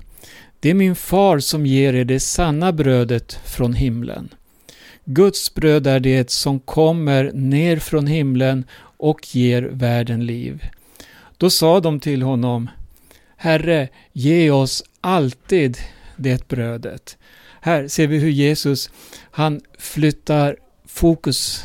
Det 0.60 0.70
är 0.70 0.74
min 0.74 0.96
far 0.96 1.38
som 1.38 1.66
ger 1.66 1.94
er 1.94 2.04
det 2.04 2.20
sanna 2.20 2.72
brödet 2.72 3.38
från 3.44 3.74
himlen. 3.74 4.28
Guds 5.04 5.54
bröd 5.54 5.86
är 5.86 6.00
det 6.00 6.30
som 6.30 6.60
kommer 6.60 7.32
ner 7.32 7.76
från 7.76 8.06
himlen 8.06 8.64
och 8.80 9.36
ger 9.36 9.62
världen 9.62 10.26
liv. 10.26 10.62
Då 11.36 11.50
sa 11.50 11.80
de 11.80 12.00
till 12.00 12.22
honom, 12.22 12.70
Herre, 13.36 13.88
ge 14.12 14.50
oss 14.50 14.84
alltid 15.00 15.78
det 16.16 16.48
brödet. 16.48 17.16
Här 17.64 17.88
ser 17.88 18.06
vi 18.06 18.18
hur 18.18 18.30
Jesus, 18.30 18.90
han 19.30 19.60
flyttar 19.78 20.56
fokus, 20.86 21.64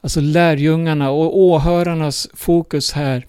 alltså 0.00 0.20
lärjungarna 0.20 1.10
och 1.10 1.38
åhörarnas 1.38 2.28
fokus 2.34 2.92
här 2.92 3.26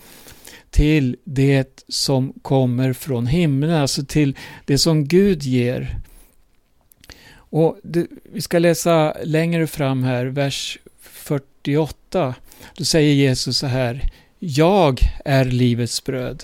till 0.70 1.18
det 1.24 1.84
som 1.88 2.34
kommer 2.42 2.94
från 2.94 3.28
himlen, 3.28 3.72
alltså 3.72 4.06
till 4.06 4.36
det 4.66 4.78
som 4.78 5.06
Gud 5.06 5.44
ger. 5.44 6.00
Och 7.34 7.80
det, 7.84 8.08
vi 8.34 8.42
ska 8.42 8.60
läsa 8.60 9.16
längre 9.24 9.68
fram 9.68 10.04
här, 10.04 10.26
vers 10.26 10.78
48. 11.02 12.36
Då 12.74 12.86
säger 12.86 13.14
Jesus 13.14 13.58
så 13.58 13.68
här, 13.68 14.10
Jag 14.40 15.00
är 15.26 15.46
livets 15.46 16.04
bröd. 16.04 16.44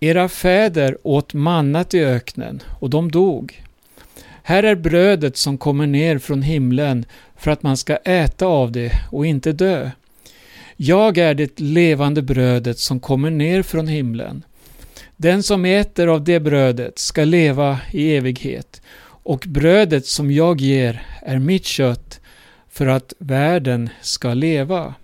Era 0.00 0.28
fäder 0.28 0.98
åt 1.02 1.34
mannat 1.34 1.94
i 1.94 2.04
öknen 2.04 2.62
och 2.80 2.90
de 2.90 3.10
dog. 3.10 3.63
Här 4.46 4.62
är 4.62 4.74
brödet 4.74 5.36
som 5.36 5.58
kommer 5.58 5.86
ner 5.86 6.18
från 6.18 6.42
himlen 6.42 7.04
för 7.36 7.50
att 7.50 7.62
man 7.62 7.76
ska 7.76 7.96
äta 7.96 8.46
av 8.46 8.72
det 8.72 8.92
och 9.10 9.26
inte 9.26 9.52
dö. 9.52 9.90
Jag 10.76 11.18
är 11.18 11.34
det 11.34 11.60
levande 11.60 12.22
brödet 12.22 12.78
som 12.78 13.00
kommer 13.00 13.30
ner 13.30 13.62
från 13.62 13.88
himlen. 13.88 14.42
Den 15.16 15.42
som 15.42 15.64
äter 15.64 16.06
av 16.06 16.24
det 16.24 16.40
brödet 16.40 16.98
ska 16.98 17.24
leva 17.24 17.80
i 17.92 18.16
evighet 18.16 18.82
och 19.06 19.44
brödet 19.48 20.06
som 20.06 20.30
jag 20.30 20.60
ger 20.60 21.06
är 21.22 21.38
mitt 21.38 21.64
kött 21.64 22.20
för 22.70 22.86
att 22.86 23.12
världen 23.18 23.90
ska 24.00 24.34
leva. 24.34 24.94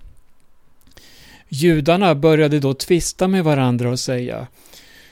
Judarna 1.48 2.14
började 2.14 2.60
då 2.60 2.74
tvista 2.74 3.28
med 3.28 3.44
varandra 3.44 3.90
och 3.90 4.00
säga 4.00 4.46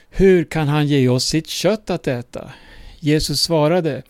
Hur 0.09 0.43
kan 0.43 0.67
han 0.67 0.87
ge 0.87 1.09
oss 1.09 1.25
sitt 1.25 1.47
kött 1.47 1.89
att 1.89 2.07
äta? 2.07 2.51
Jesus 2.99 3.41
svarade 3.41 4.03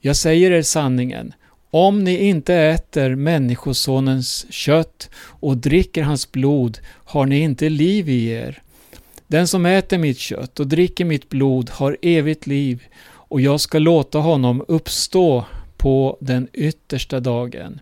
jag 0.00 0.16
säger 0.16 0.50
er 0.50 0.62
sanningen 0.62 1.32
om 1.70 2.04
ni 2.04 2.16
inte 2.16 2.54
äter 2.54 3.14
Människosonens 3.14 4.46
kött 4.50 5.10
och 5.16 5.56
dricker 5.56 6.02
hans 6.02 6.32
blod 6.32 6.78
har 7.04 7.26
ni 7.26 7.38
inte 7.38 7.68
liv 7.68 8.08
i 8.08 8.26
er. 8.26 8.62
Den 9.26 9.48
som 9.48 9.66
äter 9.66 9.98
mitt 9.98 10.18
kött 10.18 10.60
och 10.60 10.66
dricker 10.66 11.04
mitt 11.04 11.28
blod 11.28 11.70
har 11.70 11.96
evigt 12.02 12.46
liv 12.46 12.82
och 13.02 13.40
jag 13.40 13.60
ska 13.60 13.78
låta 13.78 14.18
honom 14.18 14.64
uppstå 14.68 15.44
på 15.76 16.18
den 16.20 16.48
yttersta 16.52 17.20
dagen. 17.20 17.80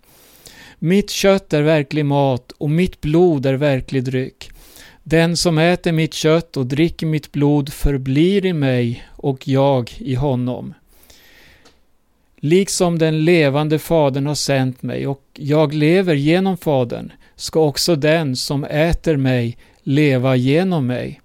Mitt 0.79 1.11
kött 1.11 1.53
är 1.53 1.63
verklig 1.63 2.05
mat 2.05 2.53
och 2.59 2.71
mitt 2.71 3.01
blod 3.01 3.47
är 3.47 3.55
verklig 3.55 4.05
dryck. 4.05 4.51
Den 5.03 5.37
som 5.37 5.59
äter 5.59 5.93
mitt 5.93 6.15
kött 6.15 6.57
och 6.57 6.67
dricker 6.67 7.07
mitt 7.07 7.33
blod 7.33 7.73
förblir 7.73 8.47
i 8.47 8.53
mig 8.53 9.05
och 9.09 9.49
jag 9.49 9.93
i 9.99 10.15
honom. 10.15 10.75
Liksom 12.41 12.99
den 12.99 13.25
levande 13.25 13.79
Fadern 13.79 14.27
har 14.27 14.35
sänt 14.35 14.83
mig 14.83 15.07
och 15.07 15.23
jag 15.35 15.75
lever 15.75 16.15
genom 16.15 16.57
Fadern 16.57 17.13
ska 17.37 17.61
också 17.61 17.97
den 17.97 18.37
som 18.37 18.65
äter 18.65 19.17
mig 19.17 19.59
leva 19.83 20.37
genom 20.37 20.87
mig. 20.87 21.21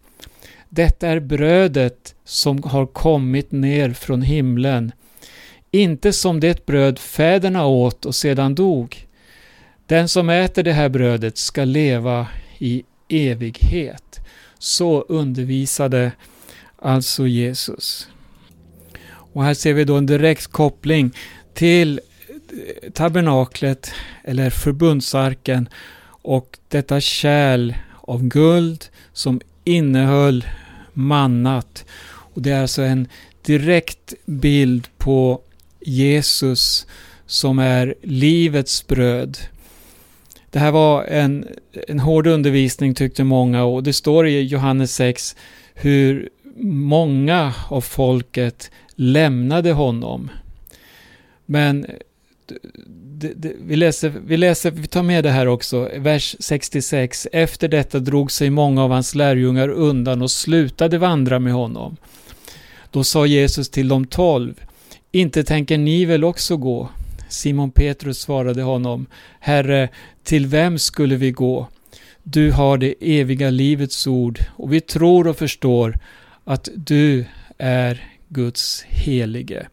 Detta 0.70 1.08
är 1.08 1.20
brödet 1.20 2.16
som 2.26 2.64
har 2.64 2.86
kommit 2.86 3.52
ner 3.52 3.94
från 3.94 4.22
himlen, 4.22 4.92
inte 5.72 6.14
som 6.14 6.40
det 6.40 6.66
bröd 6.66 7.00
fäderna 7.00 7.66
åt 7.66 8.06
och 8.06 8.16
sedan 8.16 8.56
dog. 8.56 9.08
Den 9.86 10.08
som 10.08 10.30
äter 10.30 10.64
det 10.64 10.74
här 10.74 10.90
brödet 10.90 11.38
ska 11.38 11.66
leva 11.66 12.28
i 12.58 12.84
evighet. 13.10 14.20
Så 14.60 15.02
undervisade 15.02 16.12
alltså 16.78 17.28
Jesus. 17.28 18.08
Och 19.34 19.44
här 19.44 19.54
ser 19.54 19.74
vi 19.74 19.84
då 19.84 19.96
en 19.96 20.06
direkt 20.06 20.48
koppling 20.48 21.12
till 21.54 22.00
tabernaklet 22.94 23.92
eller 24.24 24.50
förbundsarken 24.50 25.70
och 26.08 26.58
detta 26.68 27.00
kärl 27.00 27.74
av 28.02 28.24
guld 28.24 28.86
som 29.14 29.42
innehöll 29.64 30.46
mannat. 30.94 31.86
Och 32.06 32.42
det 32.42 32.52
är 32.52 32.62
alltså 32.62 32.82
en 32.82 33.08
direkt 33.42 34.14
bild 34.26 34.88
på 34.98 35.42
Jesus 35.80 36.88
som 37.26 37.60
är 37.60 37.96
livets 38.02 38.88
bröd. 38.88 39.38
Det 40.50 40.60
här 40.60 40.72
var 40.72 41.04
en, 41.04 41.48
en 41.88 42.00
hård 42.00 42.28
undervisning 42.28 42.96
tyckte 42.96 43.24
många 43.24 43.64
och 43.64 43.84
det 43.84 43.94
står 43.94 44.28
i 44.28 44.42
Johannes 44.42 44.96
6 44.96 45.36
hur 45.74 46.30
många 46.62 47.54
av 47.70 47.82
folket 47.82 48.72
lämnade 48.96 49.72
honom. 49.72 50.30
Men 51.46 51.86
det, 52.96 53.34
det, 53.36 53.54
vi, 53.66 53.76
läser, 53.76 54.14
vi 54.26 54.38
läser, 54.38 54.72
vi 54.72 54.88
tar 54.88 55.04
med 55.04 55.24
det 55.24 55.30
här 55.30 55.48
också, 55.48 55.90
vers 55.98 56.36
66. 56.40 57.28
Efter 57.32 57.68
detta 57.68 58.00
drog 58.00 58.32
sig 58.32 58.50
många 58.50 58.84
av 58.84 58.92
hans 58.92 59.16
lärjungar 59.16 59.70
undan 59.70 60.22
och 60.22 60.32
slutade 60.32 60.98
vandra 60.98 61.40
med 61.40 61.54
honom. 61.54 61.98
Då 62.92 63.04
sa 63.04 63.26
Jesus 63.26 63.70
till 63.70 63.88
de 63.88 64.06
tolv, 64.06 64.62
inte 65.12 65.44
tänker 65.44 65.78
ni 65.78 66.06
väl 66.06 66.24
också 66.24 66.58
gå? 66.58 66.90
Simon 67.30 67.72
Petrus 67.72 68.20
svarade 68.20 68.62
honom, 68.62 69.06
Herre, 69.40 69.90
till 70.24 70.48
vem 70.48 70.80
skulle 70.80 71.16
vi 71.16 71.32
gå? 71.32 71.68
Du 72.24 72.52
har 72.52 72.78
det 72.78 72.96
eviga 73.00 73.50
livets 73.50 74.08
ord 74.08 74.40
och 74.50 74.74
vi 74.74 74.82
tror 74.82 75.28
och 75.28 75.38
förstår 75.38 75.96
att 76.44 76.70
du 76.76 77.26
är 77.58 78.10
Guds 78.30 78.84
helige. 78.88 79.68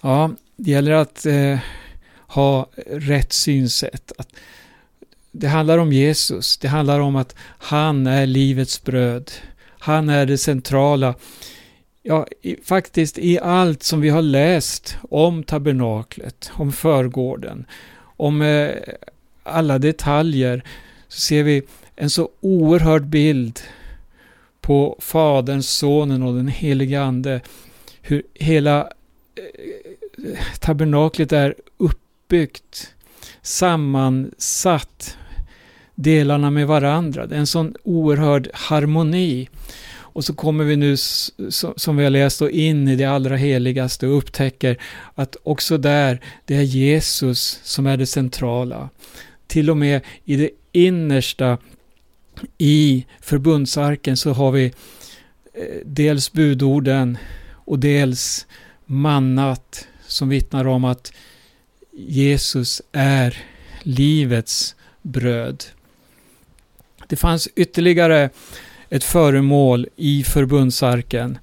Ja, 0.00 0.30
det 0.56 0.70
gäller 0.70 0.92
att 0.92 1.26
eh, 1.26 1.58
ha 2.26 2.68
rätt 2.86 3.32
synsätt. 3.32 4.12
Att 4.18 4.28
det 5.32 5.48
handlar 5.48 5.78
om 5.78 5.92
Jesus, 5.92 6.58
det 6.58 6.68
handlar 6.68 7.00
om 7.00 7.16
att 7.16 7.34
han 7.58 8.06
är 8.06 8.26
livets 8.26 8.84
bröd. 8.84 9.30
Han 9.78 10.08
är 10.08 10.26
det 10.26 10.38
centrala. 10.38 11.14
Ja, 12.02 12.26
i, 12.42 12.56
faktiskt 12.64 13.18
i 13.18 13.38
allt 13.38 13.82
som 13.82 14.00
vi 14.00 14.08
har 14.08 14.22
läst 14.22 14.96
om 15.10 15.42
tabernaklet, 15.42 16.50
om 16.54 16.72
förgården, 16.72 17.66
om 18.00 18.42
eh, 18.42 18.70
alla 19.42 19.78
detaljer, 19.78 20.64
så 21.08 21.20
ser 21.20 21.42
vi 21.42 21.62
en 21.96 22.10
så 22.10 22.28
oerhörd 22.40 23.06
bild 23.06 23.60
på 24.68 24.96
Fadern, 24.98 25.62
Sonen 25.62 26.22
och 26.22 26.34
den 26.34 26.48
helige 26.48 27.02
Ande. 27.02 27.40
Hur 28.02 28.22
hela 28.34 28.80
eh, 28.80 30.38
tabernaklet 30.60 31.32
är 31.32 31.54
uppbyggt, 31.76 32.94
sammansatt, 33.42 35.16
delarna 35.94 36.50
med 36.50 36.66
varandra. 36.66 37.26
Det 37.26 37.34
är 37.34 37.38
en 37.38 37.46
sån 37.46 37.74
oerhörd 37.82 38.48
harmoni. 38.52 39.48
Och 39.90 40.24
så 40.24 40.34
kommer 40.34 40.64
vi 40.64 40.76
nu, 40.76 40.96
som 41.76 41.96
vi 41.96 42.04
har 42.04 42.10
läst, 42.10 42.40
in 42.40 42.88
i 42.88 42.96
det 42.96 43.04
allra 43.04 43.36
heligaste 43.36 44.06
och 44.06 44.16
upptäcker 44.16 44.78
att 45.14 45.36
också 45.42 45.78
där, 45.78 46.20
det 46.44 46.56
är 46.56 46.62
Jesus 46.62 47.60
som 47.62 47.86
är 47.86 47.96
det 47.96 48.06
centrala. 48.06 48.88
Till 49.46 49.70
och 49.70 49.76
med 49.76 50.00
i 50.24 50.36
det 50.36 50.50
innersta 50.72 51.58
i 52.58 53.06
förbundsarken 53.20 54.16
så 54.16 54.32
har 54.32 54.52
vi 54.52 54.64
eh, 54.64 55.62
dels 55.84 56.32
budorden 56.32 57.18
och 57.50 57.78
dels 57.78 58.46
mannat 58.84 59.88
som 60.06 60.28
vittnar 60.28 60.66
om 60.66 60.84
att 60.84 61.12
Jesus 61.92 62.82
är 62.92 63.36
livets 63.82 64.74
bröd. 65.02 65.64
Det 67.06 67.16
fanns 67.16 67.48
ytterligare 67.56 68.30
ett 68.90 69.04
föremål 69.04 69.86
i 69.96 70.24
förbundsarken 70.24 71.38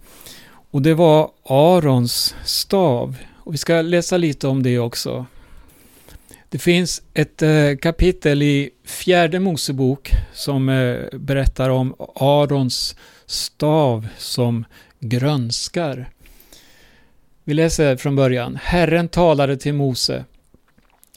och 0.71 0.81
det 0.81 0.93
var 0.93 1.31
Arons 1.43 2.35
stav. 2.45 3.17
Och 3.33 3.53
vi 3.53 3.57
ska 3.57 3.81
läsa 3.81 4.17
lite 4.17 4.47
om 4.47 4.63
det 4.63 4.79
också. 4.79 5.25
Det 6.55 6.59
finns 6.59 7.01
ett 7.13 7.41
eh, 7.41 7.75
kapitel 7.81 8.41
i 8.41 8.69
fjärde 8.85 9.39
Mosebok 9.39 10.11
som 10.33 10.69
eh, 10.69 11.17
berättar 11.19 11.69
om 11.69 11.95
Arons 12.15 12.95
stav 13.25 14.07
som 14.17 14.65
grönskar. 14.99 16.09
Vi 17.43 17.53
läser 17.53 17.97
från 17.97 18.15
början. 18.15 18.59
Herren 18.61 19.07
talade 19.07 19.57
till 19.57 19.73
Mose. 19.73 20.25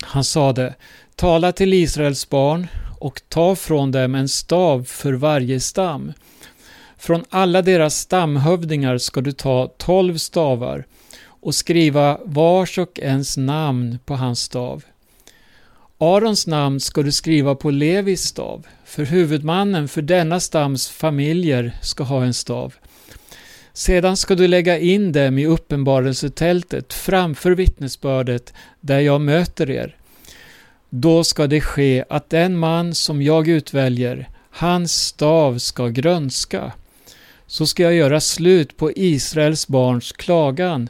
Han 0.00 0.24
sade, 0.24 0.74
tala 1.16 1.52
till 1.52 1.74
Israels 1.74 2.28
barn 2.28 2.66
och 2.98 3.22
ta 3.28 3.56
från 3.56 3.92
dem 3.92 4.14
en 4.14 4.28
stav 4.28 4.84
för 4.84 5.12
varje 5.12 5.60
stam. 5.60 6.12
Från 6.96 7.24
alla 7.28 7.62
deras 7.62 7.98
stamhövdingar 7.98 8.98
ska 8.98 9.20
du 9.20 9.32
ta 9.32 9.66
tolv 9.76 10.16
stavar 10.16 10.84
och 11.24 11.54
skriva 11.54 12.20
vars 12.24 12.78
och 12.78 12.98
ens 12.98 13.36
namn 13.36 13.98
på 14.04 14.14
hans 14.14 14.40
stav. 14.40 14.84
Arons 16.00 16.46
namn 16.46 16.80
ska 16.80 17.02
du 17.02 17.12
skriva 17.12 17.54
på 17.54 17.70
Levis 17.70 18.22
stav, 18.22 18.66
för 18.84 19.04
huvudmannen 19.04 19.88
för 19.88 20.02
denna 20.02 20.40
stams 20.40 20.88
familjer 20.88 21.72
ska 21.82 22.04
ha 22.04 22.24
en 22.24 22.34
stav. 22.34 22.74
Sedan 23.72 24.16
ska 24.16 24.34
du 24.34 24.48
lägga 24.48 24.78
in 24.78 25.12
dem 25.12 25.38
i 25.38 25.46
uppenbarelsetältet 25.46 26.92
framför 26.92 27.50
vittnesbördet 27.50 28.52
där 28.80 29.00
jag 29.00 29.20
möter 29.20 29.70
er. 29.70 29.96
Då 30.90 31.24
ska 31.24 31.46
det 31.46 31.60
ske 31.60 32.04
att 32.08 32.30
den 32.30 32.56
man 32.56 32.94
som 32.94 33.22
jag 33.22 33.48
utväljer, 33.48 34.28
hans 34.50 34.92
stav 34.92 35.58
ska 35.58 35.88
grönska. 35.88 36.72
Så 37.46 37.66
ska 37.66 37.82
jag 37.82 37.94
göra 37.94 38.20
slut 38.20 38.76
på 38.76 38.92
Israels 38.96 39.68
barns 39.68 40.12
klagan, 40.12 40.88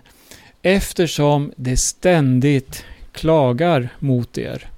eftersom 0.63 1.53
de 1.57 1.77
ständigt 1.77 2.85
klagar 3.13 3.89
mot 3.99 4.39
er. 4.39 4.69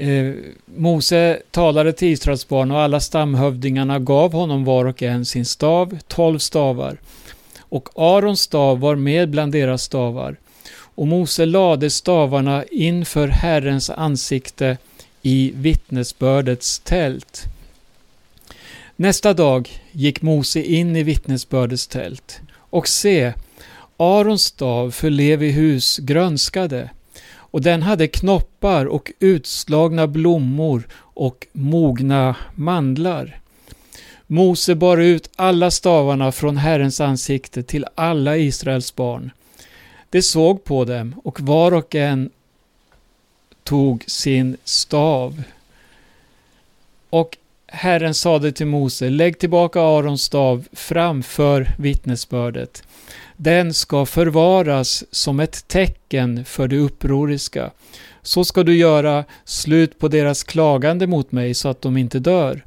Eh, 0.00 0.34
Mose 0.64 1.42
talade 1.50 1.92
till 1.92 2.08
Israels 2.08 2.48
barn 2.48 2.70
och 2.70 2.80
alla 2.80 3.00
stamhövdingarna 3.00 3.98
gav 3.98 4.32
honom 4.32 4.64
var 4.64 4.84
och 4.84 5.02
en 5.02 5.24
sin 5.24 5.44
stav, 5.44 5.98
tolv 6.08 6.38
stavar. 6.38 6.96
Och 7.60 7.88
Arons 7.94 8.40
stav 8.40 8.80
var 8.80 8.96
med 8.96 9.30
bland 9.30 9.52
deras 9.52 9.82
stavar. 9.82 10.36
Och 10.72 11.06
Mose 11.06 11.46
lade 11.46 11.90
stavarna 11.90 12.64
inför 12.70 13.28
Herrens 13.28 13.90
ansikte 13.90 14.78
i 15.22 15.52
vittnesbördets 15.54 16.78
tält. 16.78 17.44
Nästa 18.96 19.34
dag 19.34 19.68
gick 19.92 20.22
Mose 20.22 20.62
in 20.62 20.96
i 20.96 21.02
vittnesbördets 21.02 21.86
tält. 21.86 22.40
Och 22.52 22.88
se, 22.88 23.32
Arons 23.96 24.44
stav 24.44 24.90
för 24.90 25.10
Levi 25.10 25.50
hus 25.50 25.98
grönskade 25.98 26.90
och 27.50 27.62
den 27.62 27.82
hade 27.82 28.08
knoppar 28.08 28.86
och 28.86 29.12
utslagna 29.18 30.06
blommor 30.06 30.88
och 30.96 31.46
mogna 31.52 32.36
mandlar. 32.54 33.40
Mose 34.26 34.74
bar 34.74 34.96
ut 34.96 35.30
alla 35.36 35.70
stavarna 35.70 36.32
från 36.32 36.56
Herrens 36.56 37.00
ansikte 37.00 37.62
till 37.62 37.86
alla 37.94 38.36
Israels 38.36 38.96
barn. 38.96 39.30
De 40.10 40.22
såg 40.22 40.64
på 40.64 40.84
dem 40.84 41.20
och 41.24 41.40
var 41.40 41.72
och 41.72 41.94
en 41.94 42.30
tog 43.62 44.04
sin 44.06 44.56
stav. 44.64 45.42
Och 47.10 47.36
Herren 47.66 48.14
sade 48.14 48.52
till 48.52 48.66
Mose, 48.66 49.10
lägg 49.10 49.38
tillbaka 49.38 49.80
Arons 49.80 50.22
stav 50.22 50.68
framför 50.72 51.74
vittnesbördet. 51.78 52.82
Den 53.42 53.74
ska 53.74 54.06
förvaras 54.06 55.04
som 55.10 55.40
ett 55.40 55.68
tecken 55.68 56.44
för 56.44 56.68
det 56.68 56.76
upproriska. 56.76 57.70
Så 58.22 58.44
ska 58.44 58.62
du 58.62 58.76
göra 58.76 59.24
slut 59.44 59.98
på 59.98 60.08
deras 60.08 60.42
klagande 60.42 61.06
mot 61.06 61.32
mig 61.32 61.54
så 61.54 61.68
att 61.68 61.82
de 61.82 61.96
inte 61.96 62.18
dör. 62.18 62.64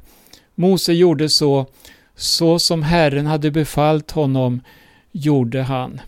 Mose 0.54 0.92
gjorde 0.92 1.28
så, 1.28 1.66
så 2.14 2.58
som 2.58 2.82
Herren 2.82 3.26
hade 3.26 3.50
befallt 3.50 4.10
honom 4.10 4.60
gjorde 5.12 5.62
han. 5.62 6.00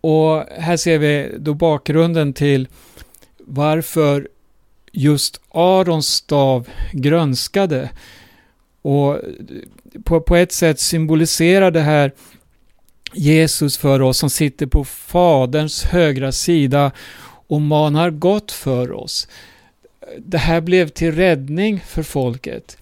Och 0.00 0.44
här 0.58 0.76
ser 0.76 0.98
vi 0.98 1.34
då 1.38 1.54
bakgrunden 1.54 2.32
till 2.32 2.68
varför 3.38 4.28
just 4.92 5.40
Arons 5.48 6.08
stav 6.08 6.68
grönskade. 6.92 7.90
Och 8.82 9.18
på, 10.04 10.20
på 10.20 10.36
ett 10.36 10.52
sätt 10.52 10.80
symboliserar 10.80 11.70
det 11.70 11.80
här 11.80 12.12
Jesus 13.12 13.78
för 13.78 14.02
oss 14.02 14.18
som 14.18 14.30
sitter 14.30 14.66
på 14.66 14.84
Faderns 14.84 15.84
högra 15.84 16.32
sida 16.32 16.92
och 17.46 17.60
manar 17.60 18.10
gott 18.10 18.52
för 18.52 18.92
oss. 18.92 19.28
Det 20.18 20.38
här 20.38 20.60
blev 20.60 20.88
till 20.88 21.12
räddning 21.12 21.80
för 21.86 22.02
folket. 22.02 22.78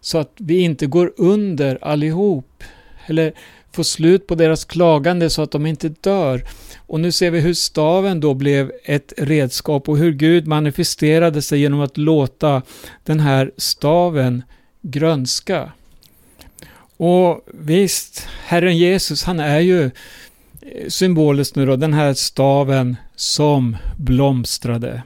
Så 0.00 0.18
att 0.18 0.32
vi 0.36 0.60
inte 0.60 0.86
går 0.86 1.12
under 1.16 1.78
allihop. 1.82 2.64
Eller 3.06 3.32
får 3.72 3.82
slut 3.82 4.26
på 4.26 4.34
deras 4.34 4.64
klagande 4.64 5.30
så 5.30 5.42
att 5.42 5.50
de 5.50 5.66
inte 5.66 5.88
dör. 5.88 6.44
Och 6.86 7.00
nu 7.00 7.12
ser 7.12 7.30
vi 7.30 7.40
hur 7.40 7.54
staven 7.54 8.20
då 8.20 8.34
blev 8.34 8.72
ett 8.84 9.12
redskap 9.16 9.88
och 9.88 9.98
hur 9.98 10.12
Gud 10.12 10.46
manifesterade 10.46 11.42
sig 11.42 11.60
genom 11.60 11.80
att 11.80 11.98
låta 11.98 12.62
den 13.04 13.20
här 13.20 13.52
staven 13.56 14.42
grönska. 14.82 15.72
Och 17.02 17.40
visst, 17.46 18.28
Herren 18.44 18.76
Jesus 18.76 19.24
han 19.24 19.40
är 19.40 19.60
ju 19.60 19.84
eh, 19.84 20.88
symboliskt 20.88 21.56
nu 21.56 21.66
då 21.66 21.76
den 21.76 21.94
här 21.94 22.14
staven 22.14 22.96
som 23.16 23.76
blomstrade. 23.96 25.02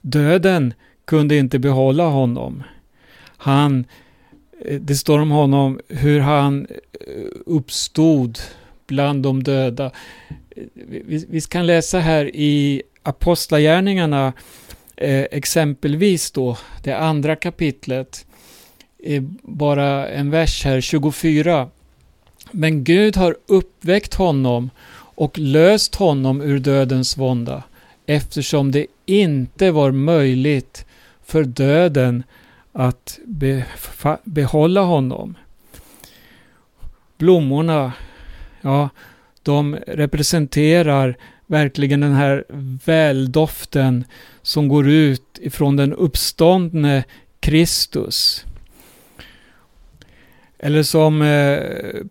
Döden 0.00 0.74
kunde 1.04 1.36
inte 1.36 1.58
behålla 1.58 2.04
honom. 2.04 2.62
Han, 3.36 3.84
eh, 4.64 4.80
det 4.80 4.96
står 4.96 5.18
om 5.18 5.30
honom 5.30 5.80
hur 5.88 6.20
han 6.20 6.66
eh, 6.66 7.06
uppstod 7.46 8.38
bland 8.86 9.22
de 9.22 9.42
döda. 9.42 9.90
Vi, 10.74 11.26
vi 11.30 11.40
kan 11.40 11.66
läsa 11.66 11.98
här 11.98 12.36
i 12.36 12.82
Apostlagärningarna 13.02 14.32
exempelvis 15.30 16.30
då, 16.30 16.56
det 16.82 16.92
andra 16.92 17.36
kapitlet 17.36 18.26
bara 19.42 20.08
en 20.08 20.30
vers 20.30 20.64
här, 20.64 20.80
24. 20.80 21.68
Men 22.50 22.84
Gud 22.84 23.16
har 23.16 23.36
uppväckt 23.46 24.14
honom 24.14 24.70
och 25.14 25.38
löst 25.38 25.94
honom 25.94 26.40
ur 26.40 26.58
dödens 26.58 27.16
vånda 27.16 27.62
eftersom 28.06 28.72
det 28.72 28.86
inte 29.06 29.70
var 29.70 29.92
möjligt 29.92 30.86
för 31.24 31.44
döden 31.44 32.22
att 32.72 33.18
behålla 34.24 34.80
honom. 34.80 35.34
Blommorna, 37.18 37.92
ja, 38.60 38.88
de 39.42 39.76
representerar 39.86 41.16
verkligen 41.46 42.00
den 42.00 42.12
här 42.12 42.44
väldoften 42.84 44.04
som 44.42 44.68
går 44.68 44.88
ut 44.88 45.38
ifrån 45.40 45.76
den 45.76 45.92
uppståndne 45.92 47.04
Kristus. 47.40 48.44
Eller 50.64 50.82
som 50.82 51.22
eh, 51.22 51.60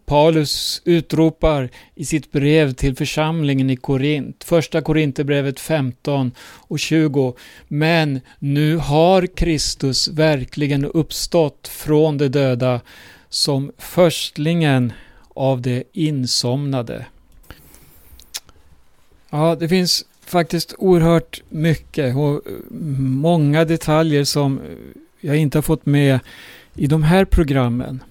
Paulus 0.06 0.82
utropar 0.86 1.70
i 1.96 2.06
sitt 2.06 2.32
brev 2.32 2.74
till 2.74 2.96
församlingen 2.96 3.70
i 3.70 3.76
Korint, 3.76 4.44
första 4.44 4.82
Korinthierbrevet 4.82 5.60
15 5.60 6.32
och 6.40 6.80
20. 6.80 7.36
Men 7.68 8.22
nu 8.40 8.78
har 8.78 9.28
Kristus 9.28 10.08
verkligen 10.08 10.86
uppstått 10.86 11.68
från 11.68 12.18
de 12.18 12.28
döda 12.28 12.82
som 13.30 13.72
förstlingen 13.78 14.94
av 15.36 15.62
de 15.62 15.84
insomnade. 15.94 17.06
Ja, 19.30 19.56
det 19.60 19.70
finns 19.70 20.06
faktiskt 20.26 20.76
oerhört 20.78 21.42
mycket 21.50 22.16
och 22.16 22.36
eh, 22.36 22.42
många 23.00 23.66
detaljer 23.66 24.24
som 24.24 24.60
jag 25.22 25.38
inte 25.38 25.58
har 25.58 25.64
fått 25.64 25.86
med 25.86 26.20
i 26.76 26.88
de 26.88 27.04
här 27.04 27.26
programmen. 27.26 28.04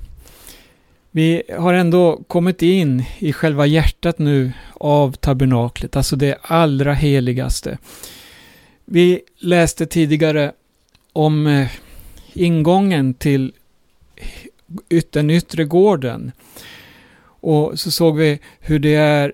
Vi 1.10 1.42
har 1.58 1.74
ändå 1.74 2.22
kommit 2.26 2.62
in 2.62 3.04
i 3.18 3.32
själva 3.32 3.66
hjärtat 3.66 4.18
nu 4.18 4.52
av 4.74 5.12
tabernaklet, 5.12 5.96
alltså 5.96 6.16
det 6.16 6.38
allra 6.42 6.94
heligaste. 6.94 7.78
Vi 8.84 9.20
läste 9.38 9.86
tidigare 9.86 10.52
om 11.12 11.46
eh, 11.46 11.68
ingången 12.32 13.14
till 13.14 13.52
den 15.10 15.30
yttre 15.30 15.64
gården. 15.64 16.32
Och 17.22 17.80
så 17.80 17.90
såg 17.90 18.16
vi 18.16 18.38
hur 18.60 18.78
det 18.78 18.94
är 18.94 19.32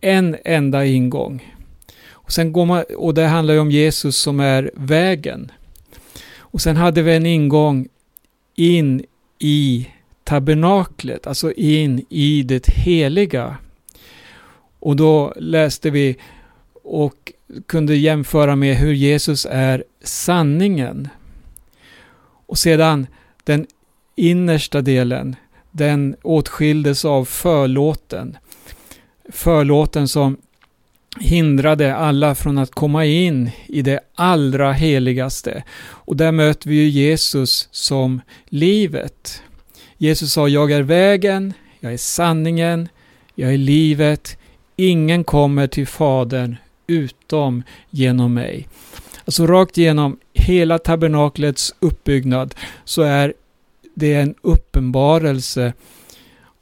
en 0.00 0.36
enda 0.44 0.84
ingång. 0.84 1.54
Och, 2.08 2.32
sen 2.32 2.52
går 2.52 2.66
man, 2.66 2.84
och 2.96 3.14
det 3.14 3.26
handlar 3.26 3.54
ju 3.54 3.60
om 3.60 3.70
Jesus 3.70 4.16
som 4.16 4.40
är 4.40 4.70
vägen. 4.74 5.52
Och 6.38 6.60
sen 6.60 6.76
hade 6.76 7.02
vi 7.02 7.16
en 7.16 7.26
ingång 7.26 7.88
in 8.54 9.04
i 9.38 9.88
tabernaklet, 10.24 11.26
alltså 11.26 11.52
in 11.52 12.04
i 12.08 12.42
det 12.42 12.68
heliga. 12.68 13.56
Och 14.78 14.96
då 14.96 15.34
läste 15.36 15.90
vi 15.90 16.16
och 16.84 17.32
kunde 17.66 17.96
jämföra 17.96 18.56
med 18.56 18.76
hur 18.76 18.92
Jesus 18.92 19.46
är 19.50 19.84
sanningen. 20.02 21.08
Och 22.46 22.58
sedan 22.58 23.06
den 23.44 23.66
innersta 24.16 24.80
delen, 24.80 25.36
den 25.70 26.16
åtskildes 26.22 27.04
av 27.04 27.24
förlåten. 27.24 28.36
Förlåten 29.28 30.08
som 30.08 30.36
hindrade 31.20 31.96
alla 31.96 32.34
från 32.34 32.58
att 32.58 32.70
komma 32.70 33.04
in 33.04 33.50
i 33.66 33.82
det 33.82 34.00
allra 34.14 34.72
heligaste. 34.72 35.64
Och 35.80 36.16
där 36.16 36.32
möter 36.32 36.68
vi 36.68 36.76
ju 36.76 36.88
Jesus 36.88 37.68
som 37.70 38.20
livet. 38.46 39.42
Jesus 39.98 40.32
sa, 40.32 40.48
jag 40.48 40.72
är 40.72 40.82
vägen, 40.82 41.52
jag 41.80 41.92
är 41.92 41.96
sanningen, 41.96 42.88
jag 43.34 43.54
är 43.54 43.58
livet. 43.58 44.38
Ingen 44.76 45.24
kommer 45.24 45.66
till 45.66 45.86
Fadern 45.86 46.56
utom 46.86 47.62
genom 47.90 48.34
mig. 48.34 48.68
Alltså 49.24 49.46
rakt 49.46 49.78
igenom 49.78 50.18
hela 50.32 50.78
tabernaklets 50.78 51.74
uppbyggnad 51.80 52.54
så 52.84 53.02
är 53.02 53.34
det 53.94 54.14
en 54.14 54.34
uppenbarelse 54.42 55.72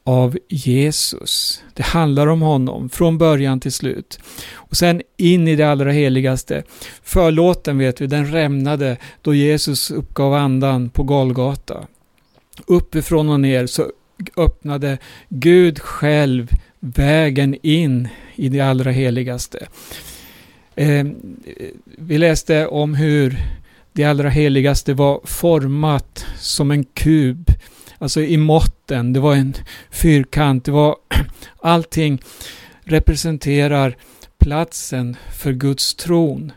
av 0.04 0.38
Jesus. 0.48 1.62
Det 1.74 1.82
handlar 1.82 2.26
om 2.26 2.42
honom 2.42 2.88
från 2.88 3.18
början 3.18 3.60
till 3.60 3.72
slut. 3.72 4.18
Och 4.52 4.76
sen 4.76 5.02
in 5.16 5.48
i 5.48 5.56
det 5.56 5.64
allra 5.64 5.90
heligaste. 5.90 6.62
Förlåten 7.02 7.78
vet 7.78 8.00
vi, 8.00 8.06
den 8.06 8.32
rämnade 8.32 8.96
då 9.22 9.34
Jesus 9.34 9.90
uppgav 9.90 10.34
andan 10.34 10.90
på 10.90 11.02
Golgata. 11.02 11.86
Uppifrån 12.66 13.28
och 13.28 13.40
ner 13.40 13.66
så 13.66 13.90
öppnade 14.36 14.98
Gud 15.28 15.80
själv 15.80 16.50
vägen 16.80 17.56
in 17.62 18.08
i 18.34 18.48
det 18.48 18.60
allra 18.60 18.90
heligaste. 18.90 19.66
Eh, 20.74 21.06
vi 21.84 22.18
läste 22.18 22.66
om 22.66 22.94
hur 22.94 23.36
det 23.92 24.04
allra 24.04 24.28
heligaste 24.28 24.94
var 24.94 25.20
format 25.24 26.26
som 26.38 26.70
en 26.70 26.84
kub 26.84 27.52
alltså 28.02 28.20
i 28.20 28.36
måtten, 28.36 29.12
det 29.12 29.20
var 29.20 29.34
en 29.34 29.54
fyrkant, 29.90 30.64
det 30.64 30.72
var 30.72 30.96
allting 31.60 32.22
representerar 32.84 33.96
platsen 34.38 35.16
för 35.32 35.52
Guds 35.52 35.94
tron. 35.94 36.52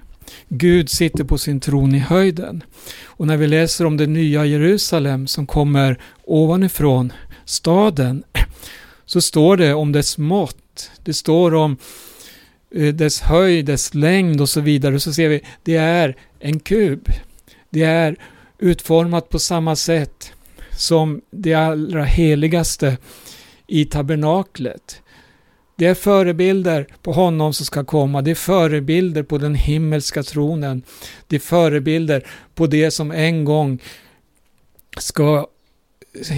Gud 0.49 0.89
sitter 0.89 1.23
på 1.23 1.37
sin 1.37 1.59
tron 1.59 1.95
i 1.95 1.99
höjden. 1.99 2.63
Och 3.05 3.27
när 3.27 3.37
vi 3.37 3.47
läser 3.47 3.85
om 3.85 3.97
det 3.97 4.07
nya 4.07 4.45
Jerusalem 4.45 5.27
som 5.27 5.47
kommer 5.47 5.99
ovanifrån 6.23 7.13
staden 7.45 8.23
så 9.05 9.21
står 9.21 9.57
det 9.57 9.73
om 9.73 9.91
dess 9.91 10.17
mått. 10.17 10.91
Det 11.03 11.13
står 11.13 11.53
om 11.53 11.77
eh, 12.75 12.93
dess 12.93 13.21
höjd, 13.21 13.65
dess 13.65 13.93
längd 13.93 14.41
och 14.41 14.49
så 14.49 14.61
vidare. 14.61 14.99
Så 14.99 15.13
ser 15.13 15.29
vi, 15.29 15.41
det 15.63 15.75
är 15.75 16.15
en 16.39 16.59
kub. 16.59 17.09
Det 17.69 17.83
är 17.83 18.15
utformat 18.59 19.29
på 19.29 19.39
samma 19.39 19.75
sätt 19.75 20.31
som 20.77 21.21
det 21.31 21.53
allra 21.53 22.03
heligaste 22.03 22.97
i 23.67 23.85
tabernaklet. 23.85 25.01
Det 25.75 25.85
är 25.85 25.93
förebilder 25.93 26.87
på 27.01 27.11
honom 27.11 27.53
som 27.53 27.65
ska 27.65 27.83
komma. 27.83 28.21
Det 28.21 28.31
är 28.31 28.35
förebilder 28.35 29.23
på 29.23 29.37
den 29.37 29.55
himmelska 29.55 30.23
tronen. 30.23 30.83
Det 31.27 31.35
är 31.35 31.39
förebilder 31.39 32.27
på 32.55 32.67
det 32.67 32.91
som 32.91 33.11
en 33.11 33.45
gång 33.45 33.79
ska 34.97 35.47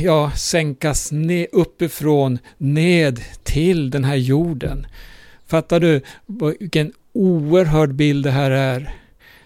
ja, 0.03 0.31
sänkas 0.31 1.11
ne, 1.11 1.47
uppifrån 1.51 2.39
ned 2.57 3.21
till 3.43 3.89
den 3.89 4.03
här 4.03 4.15
jorden. 4.15 4.87
Fattar 5.47 5.79
du 5.79 6.01
vilken 6.59 6.93
oerhörd 7.13 7.93
bild 7.93 8.23
det 8.23 8.31
här 8.31 8.51
är? 8.51 8.93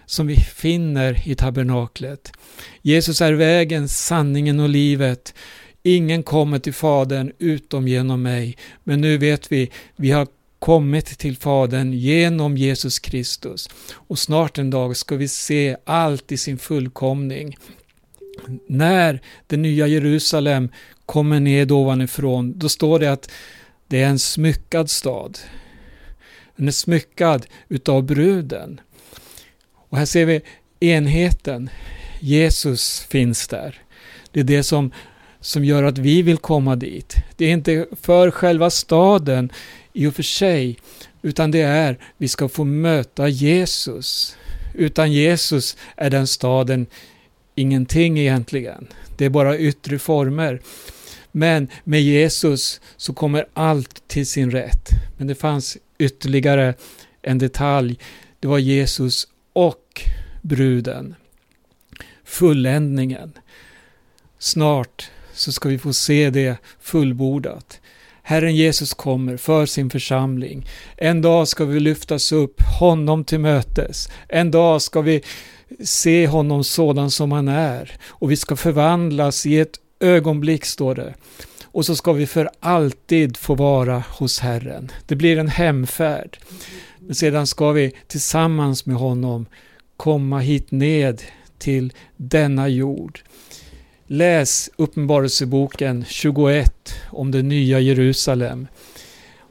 som 0.06 0.26
vi 0.26 0.36
finner 0.36 1.28
i 1.28 1.34
tabernaklet. 1.34 2.32
Jesus 2.82 3.20
är 3.20 3.32
vägen, 3.32 3.88
sanningen 3.88 4.60
och 4.60 4.68
livet. 4.68 5.34
Ingen 5.82 6.22
kommer 6.22 6.58
till 6.58 6.74
Fadern 6.74 7.32
utom 7.38 7.88
genom 7.88 8.22
mig. 8.22 8.56
Men 8.84 9.00
nu 9.00 9.18
vet 9.18 9.52
vi, 9.52 9.70
vi 9.96 10.10
har 10.10 10.26
kommit 10.58 11.06
till 11.18 11.36
Fadern 11.36 11.92
genom 11.92 12.56
Jesus 12.56 12.98
Kristus. 12.98 13.68
Och 13.92 14.18
snart 14.18 14.58
en 14.58 14.70
dag 14.70 14.96
ska 14.96 15.16
vi 15.16 15.28
se 15.28 15.76
allt 15.84 16.32
i 16.32 16.36
sin 16.36 16.58
fullkomning. 16.58 17.56
När 18.66 19.20
det 19.46 19.56
nya 19.56 19.86
Jerusalem 19.86 20.68
kommer 21.06 21.40
ned 21.40 21.72
ovanifrån, 21.72 22.58
då 22.58 22.68
står 22.68 22.98
det 22.98 23.12
att 23.12 23.30
det 23.86 24.02
är 24.02 24.08
en 24.08 24.18
smyckad 24.18 24.90
stad. 24.90 25.38
Den 26.56 26.68
är 26.68 26.72
smyckad 26.72 27.46
utav 27.68 28.02
bruden. 28.02 28.80
Och 29.88 29.98
här 29.98 30.06
ser 30.06 30.26
vi 30.26 30.40
enheten. 30.80 31.70
Jesus 32.20 33.00
finns 33.00 33.48
där. 33.48 33.82
Det 34.30 34.40
är 34.40 34.44
det 34.44 34.62
som, 34.62 34.92
som 35.42 35.64
gör 35.64 35.82
att 35.82 35.98
vi 35.98 36.22
vill 36.22 36.38
komma 36.38 36.76
dit. 36.76 37.16
Det 37.36 37.44
är 37.44 37.52
inte 37.52 37.86
för 38.00 38.30
själva 38.30 38.70
staden 38.70 39.52
i 39.92 40.06
och 40.06 40.14
för 40.14 40.22
sig, 40.22 40.78
utan 41.22 41.50
det 41.50 41.60
är 41.60 41.98
vi 42.16 42.28
ska 42.28 42.48
få 42.48 42.64
möta 42.64 43.28
Jesus. 43.28 44.36
Utan 44.74 45.12
Jesus 45.12 45.76
är 45.96 46.10
den 46.10 46.26
staden 46.26 46.86
ingenting 47.54 48.18
egentligen. 48.18 48.86
Det 49.16 49.24
är 49.24 49.30
bara 49.30 49.58
yttre 49.58 49.98
former. 49.98 50.60
Men 51.32 51.68
med 51.84 52.02
Jesus 52.02 52.80
så 52.96 53.12
kommer 53.12 53.46
allt 53.54 54.08
till 54.08 54.26
sin 54.26 54.50
rätt. 54.50 54.88
Men 55.16 55.26
det 55.26 55.34
fanns 55.34 55.78
ytterligare 55.98 56.74
en 57.22 57.38
detalj. 57.38 57.98
Det 58.40 58.48
var 58.48 58.58
Jesus 58.58 59.28
och 59.52 60.02
bruden. 60.42 61.14
Fulländningen. 62.24 63.32
Snart 64.38 65.10
så 65.42 65.52
ska 65.52 65.68
vi 65.68 65.78
få 65.78 65.92
se 65.92 66.30
det 66.30 66.56
fullbordat. 66.80 67.80
Herren 68.22 68.56
Jesus 68.56 68.94
kommer 68.94 69.36
för 69.36 69.66
sin 69.66 69.90
församling. 69.90 70.66
En 70.96 71.22
dag 71.22 71.48
ska 71.48 71.64
vi 71.64 71.80
lyftas 71.80 72.32
upp 72.32 72.62
honom 72.80 73.24
till 73.24 73.38
mötes. 73.38 74.08
En 74.28 74.50
dag 74.50 74.82
ska 74.82 75.00
vi 75.00 75.22
se 75.84 76.26
honom 76.26 76.64
sådan 76.64 77.10
som 77.10 77.32
han 77.32 77.48
är. 77.48 77.96
Och 78.08 78.30
vi 78.30 78.36
ska 78.36 78.56
förvandlas 78.56 79.46
i 79.46 79.58
ett 79.58 79.80
ögonblick, 80.00 80.64
står 80.64 80.94
det. 80.94 81.14
Och 81.64 81.86
så 81.86 81.96
ska 81.96 82.12
vi 82.12 82.26
för 82.26 82.50
alltid 82.60 83.36
få 83.36 83.54
vara 83.54 84.04
hos 84.08 84.38
Herren. 84.38 84.90
Det 85.06 85.16
blir 85.16 85.38
en 85.38 85.48
hemfärd. 85.48 86.38
Men 86.98 87.14
sedan 87.14 87.46
ska 87.46 87.72
vi 87.72 87.92
tillsammans 88.06 88.86
med 88.86 88.96
honom 88.96 89.46
komma 89.96 90.38
hit 90.38 90.70
ned 90.70 91.22
till 91.58 91.92
denna 92.16 92.68
jord. 92.68 93.20
Läs 94.12 94.70
Uppenbarelseboken 94.76 96.04
21 96.08 96.94
om 97.10 97.30
det 97.30 97.42
nya 97.42 97.80
Jerusalem 97.80 98.66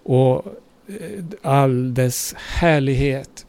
och 0.03 0.45
eh, 0.87 1.23
all 1.41 1.93
dess 1.93 2.35
härlighet. 2.37 3.45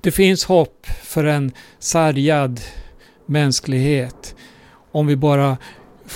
Det 0.00 0.10
finns 0.10 0.44
hopp 0.44 0.86
för 1.02 1.24
en 1.24 1.52
sargad 1.78 2.60
mänsklighet 3.26 4.34
om 4.92 5.06
vi 5.06 5.16
bara 5.16 5.56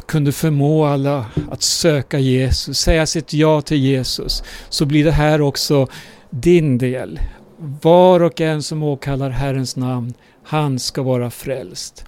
kunde 0.07 0.33
förmå 0.33 0.85
alla 0.85 1.27
att 1.51 1.63
söka 1.63 2.19
Jesus, 2.19 2.79
säga 2.79 3.07
sitt 3.07 3.33
ja 3.33 3.61
till 3.61 3.85
Jesus, 3.85 4.43
så 4.69 4.87
blir 4.87 5.05
det 5.05 5.13
här 5.13 5.41
också 5.41 5.87
din 6.31 6.79
del. 6.79 7.21
Var 7.83 8.23
och 8.23 8.41
en 8.41 8.63
som 8.63 8.83
åkallar 8.83 9.31
Herrens 9.31 9.77
namn, 9.77 10.15
han 10.43 10.79
ska 10.79 11.03
vara 11.03 11.31
frälst. 11.31 12.05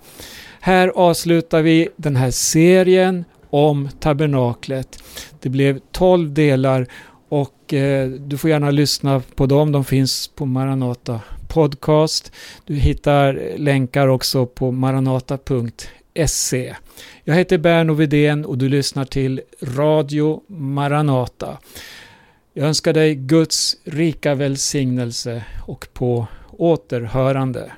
Här 0.62 0.88
avslutar 0.88 1.62
vi 1.62 1.88
den 1.96 2.16
här 2.16 2.30
serien 2.30 3.24
om 3.50 3.88
tabernaklet. 4.00 5.02
Det 5.40 5.48
blev 5.48 5.80
tolv 5.92 6.34
delar 6.34 6.86
och 7.28 7.74
eh, 7.74 8.10
du 8.10 8.38
får 8.38 8.50
gärna 8.50 8.70
lyssna 8.70 9.22
på 9.34 9.46
dem. 9.46 9.72
De 9.72 9.84
finns 9.84 10.28
på 10.28 10.46
Maranata 10.46 11.20
Podcast. 11.48 12.32
Du 12.64 12.74
hittar 12.74 13.40
länkar 13.56 14.08
också 14.08 14.46
på 14.46 14.70
maranata.se. 14.70 16.74
Jag 17.24 17.34
heter 17.34 17.58
Berno 17.58 17.94
Vidén 17.94 18.44
och 18.44 18.58
du 18.58 18.68
lyssnar 18.68 19.04
till 19.04 19.40
Radio 19.62 20.42
Maranata. 20.46 21.58
Jag 22.52 22.68
önskar 22.68 22.92
dig 22.92 23.14
Guds 23.14 23.76
rika 23.84 24.34
välsignelse 24.34 25.44
och 25.66 25.88
på 25.92 26.26
återhörande. 26.50 27.72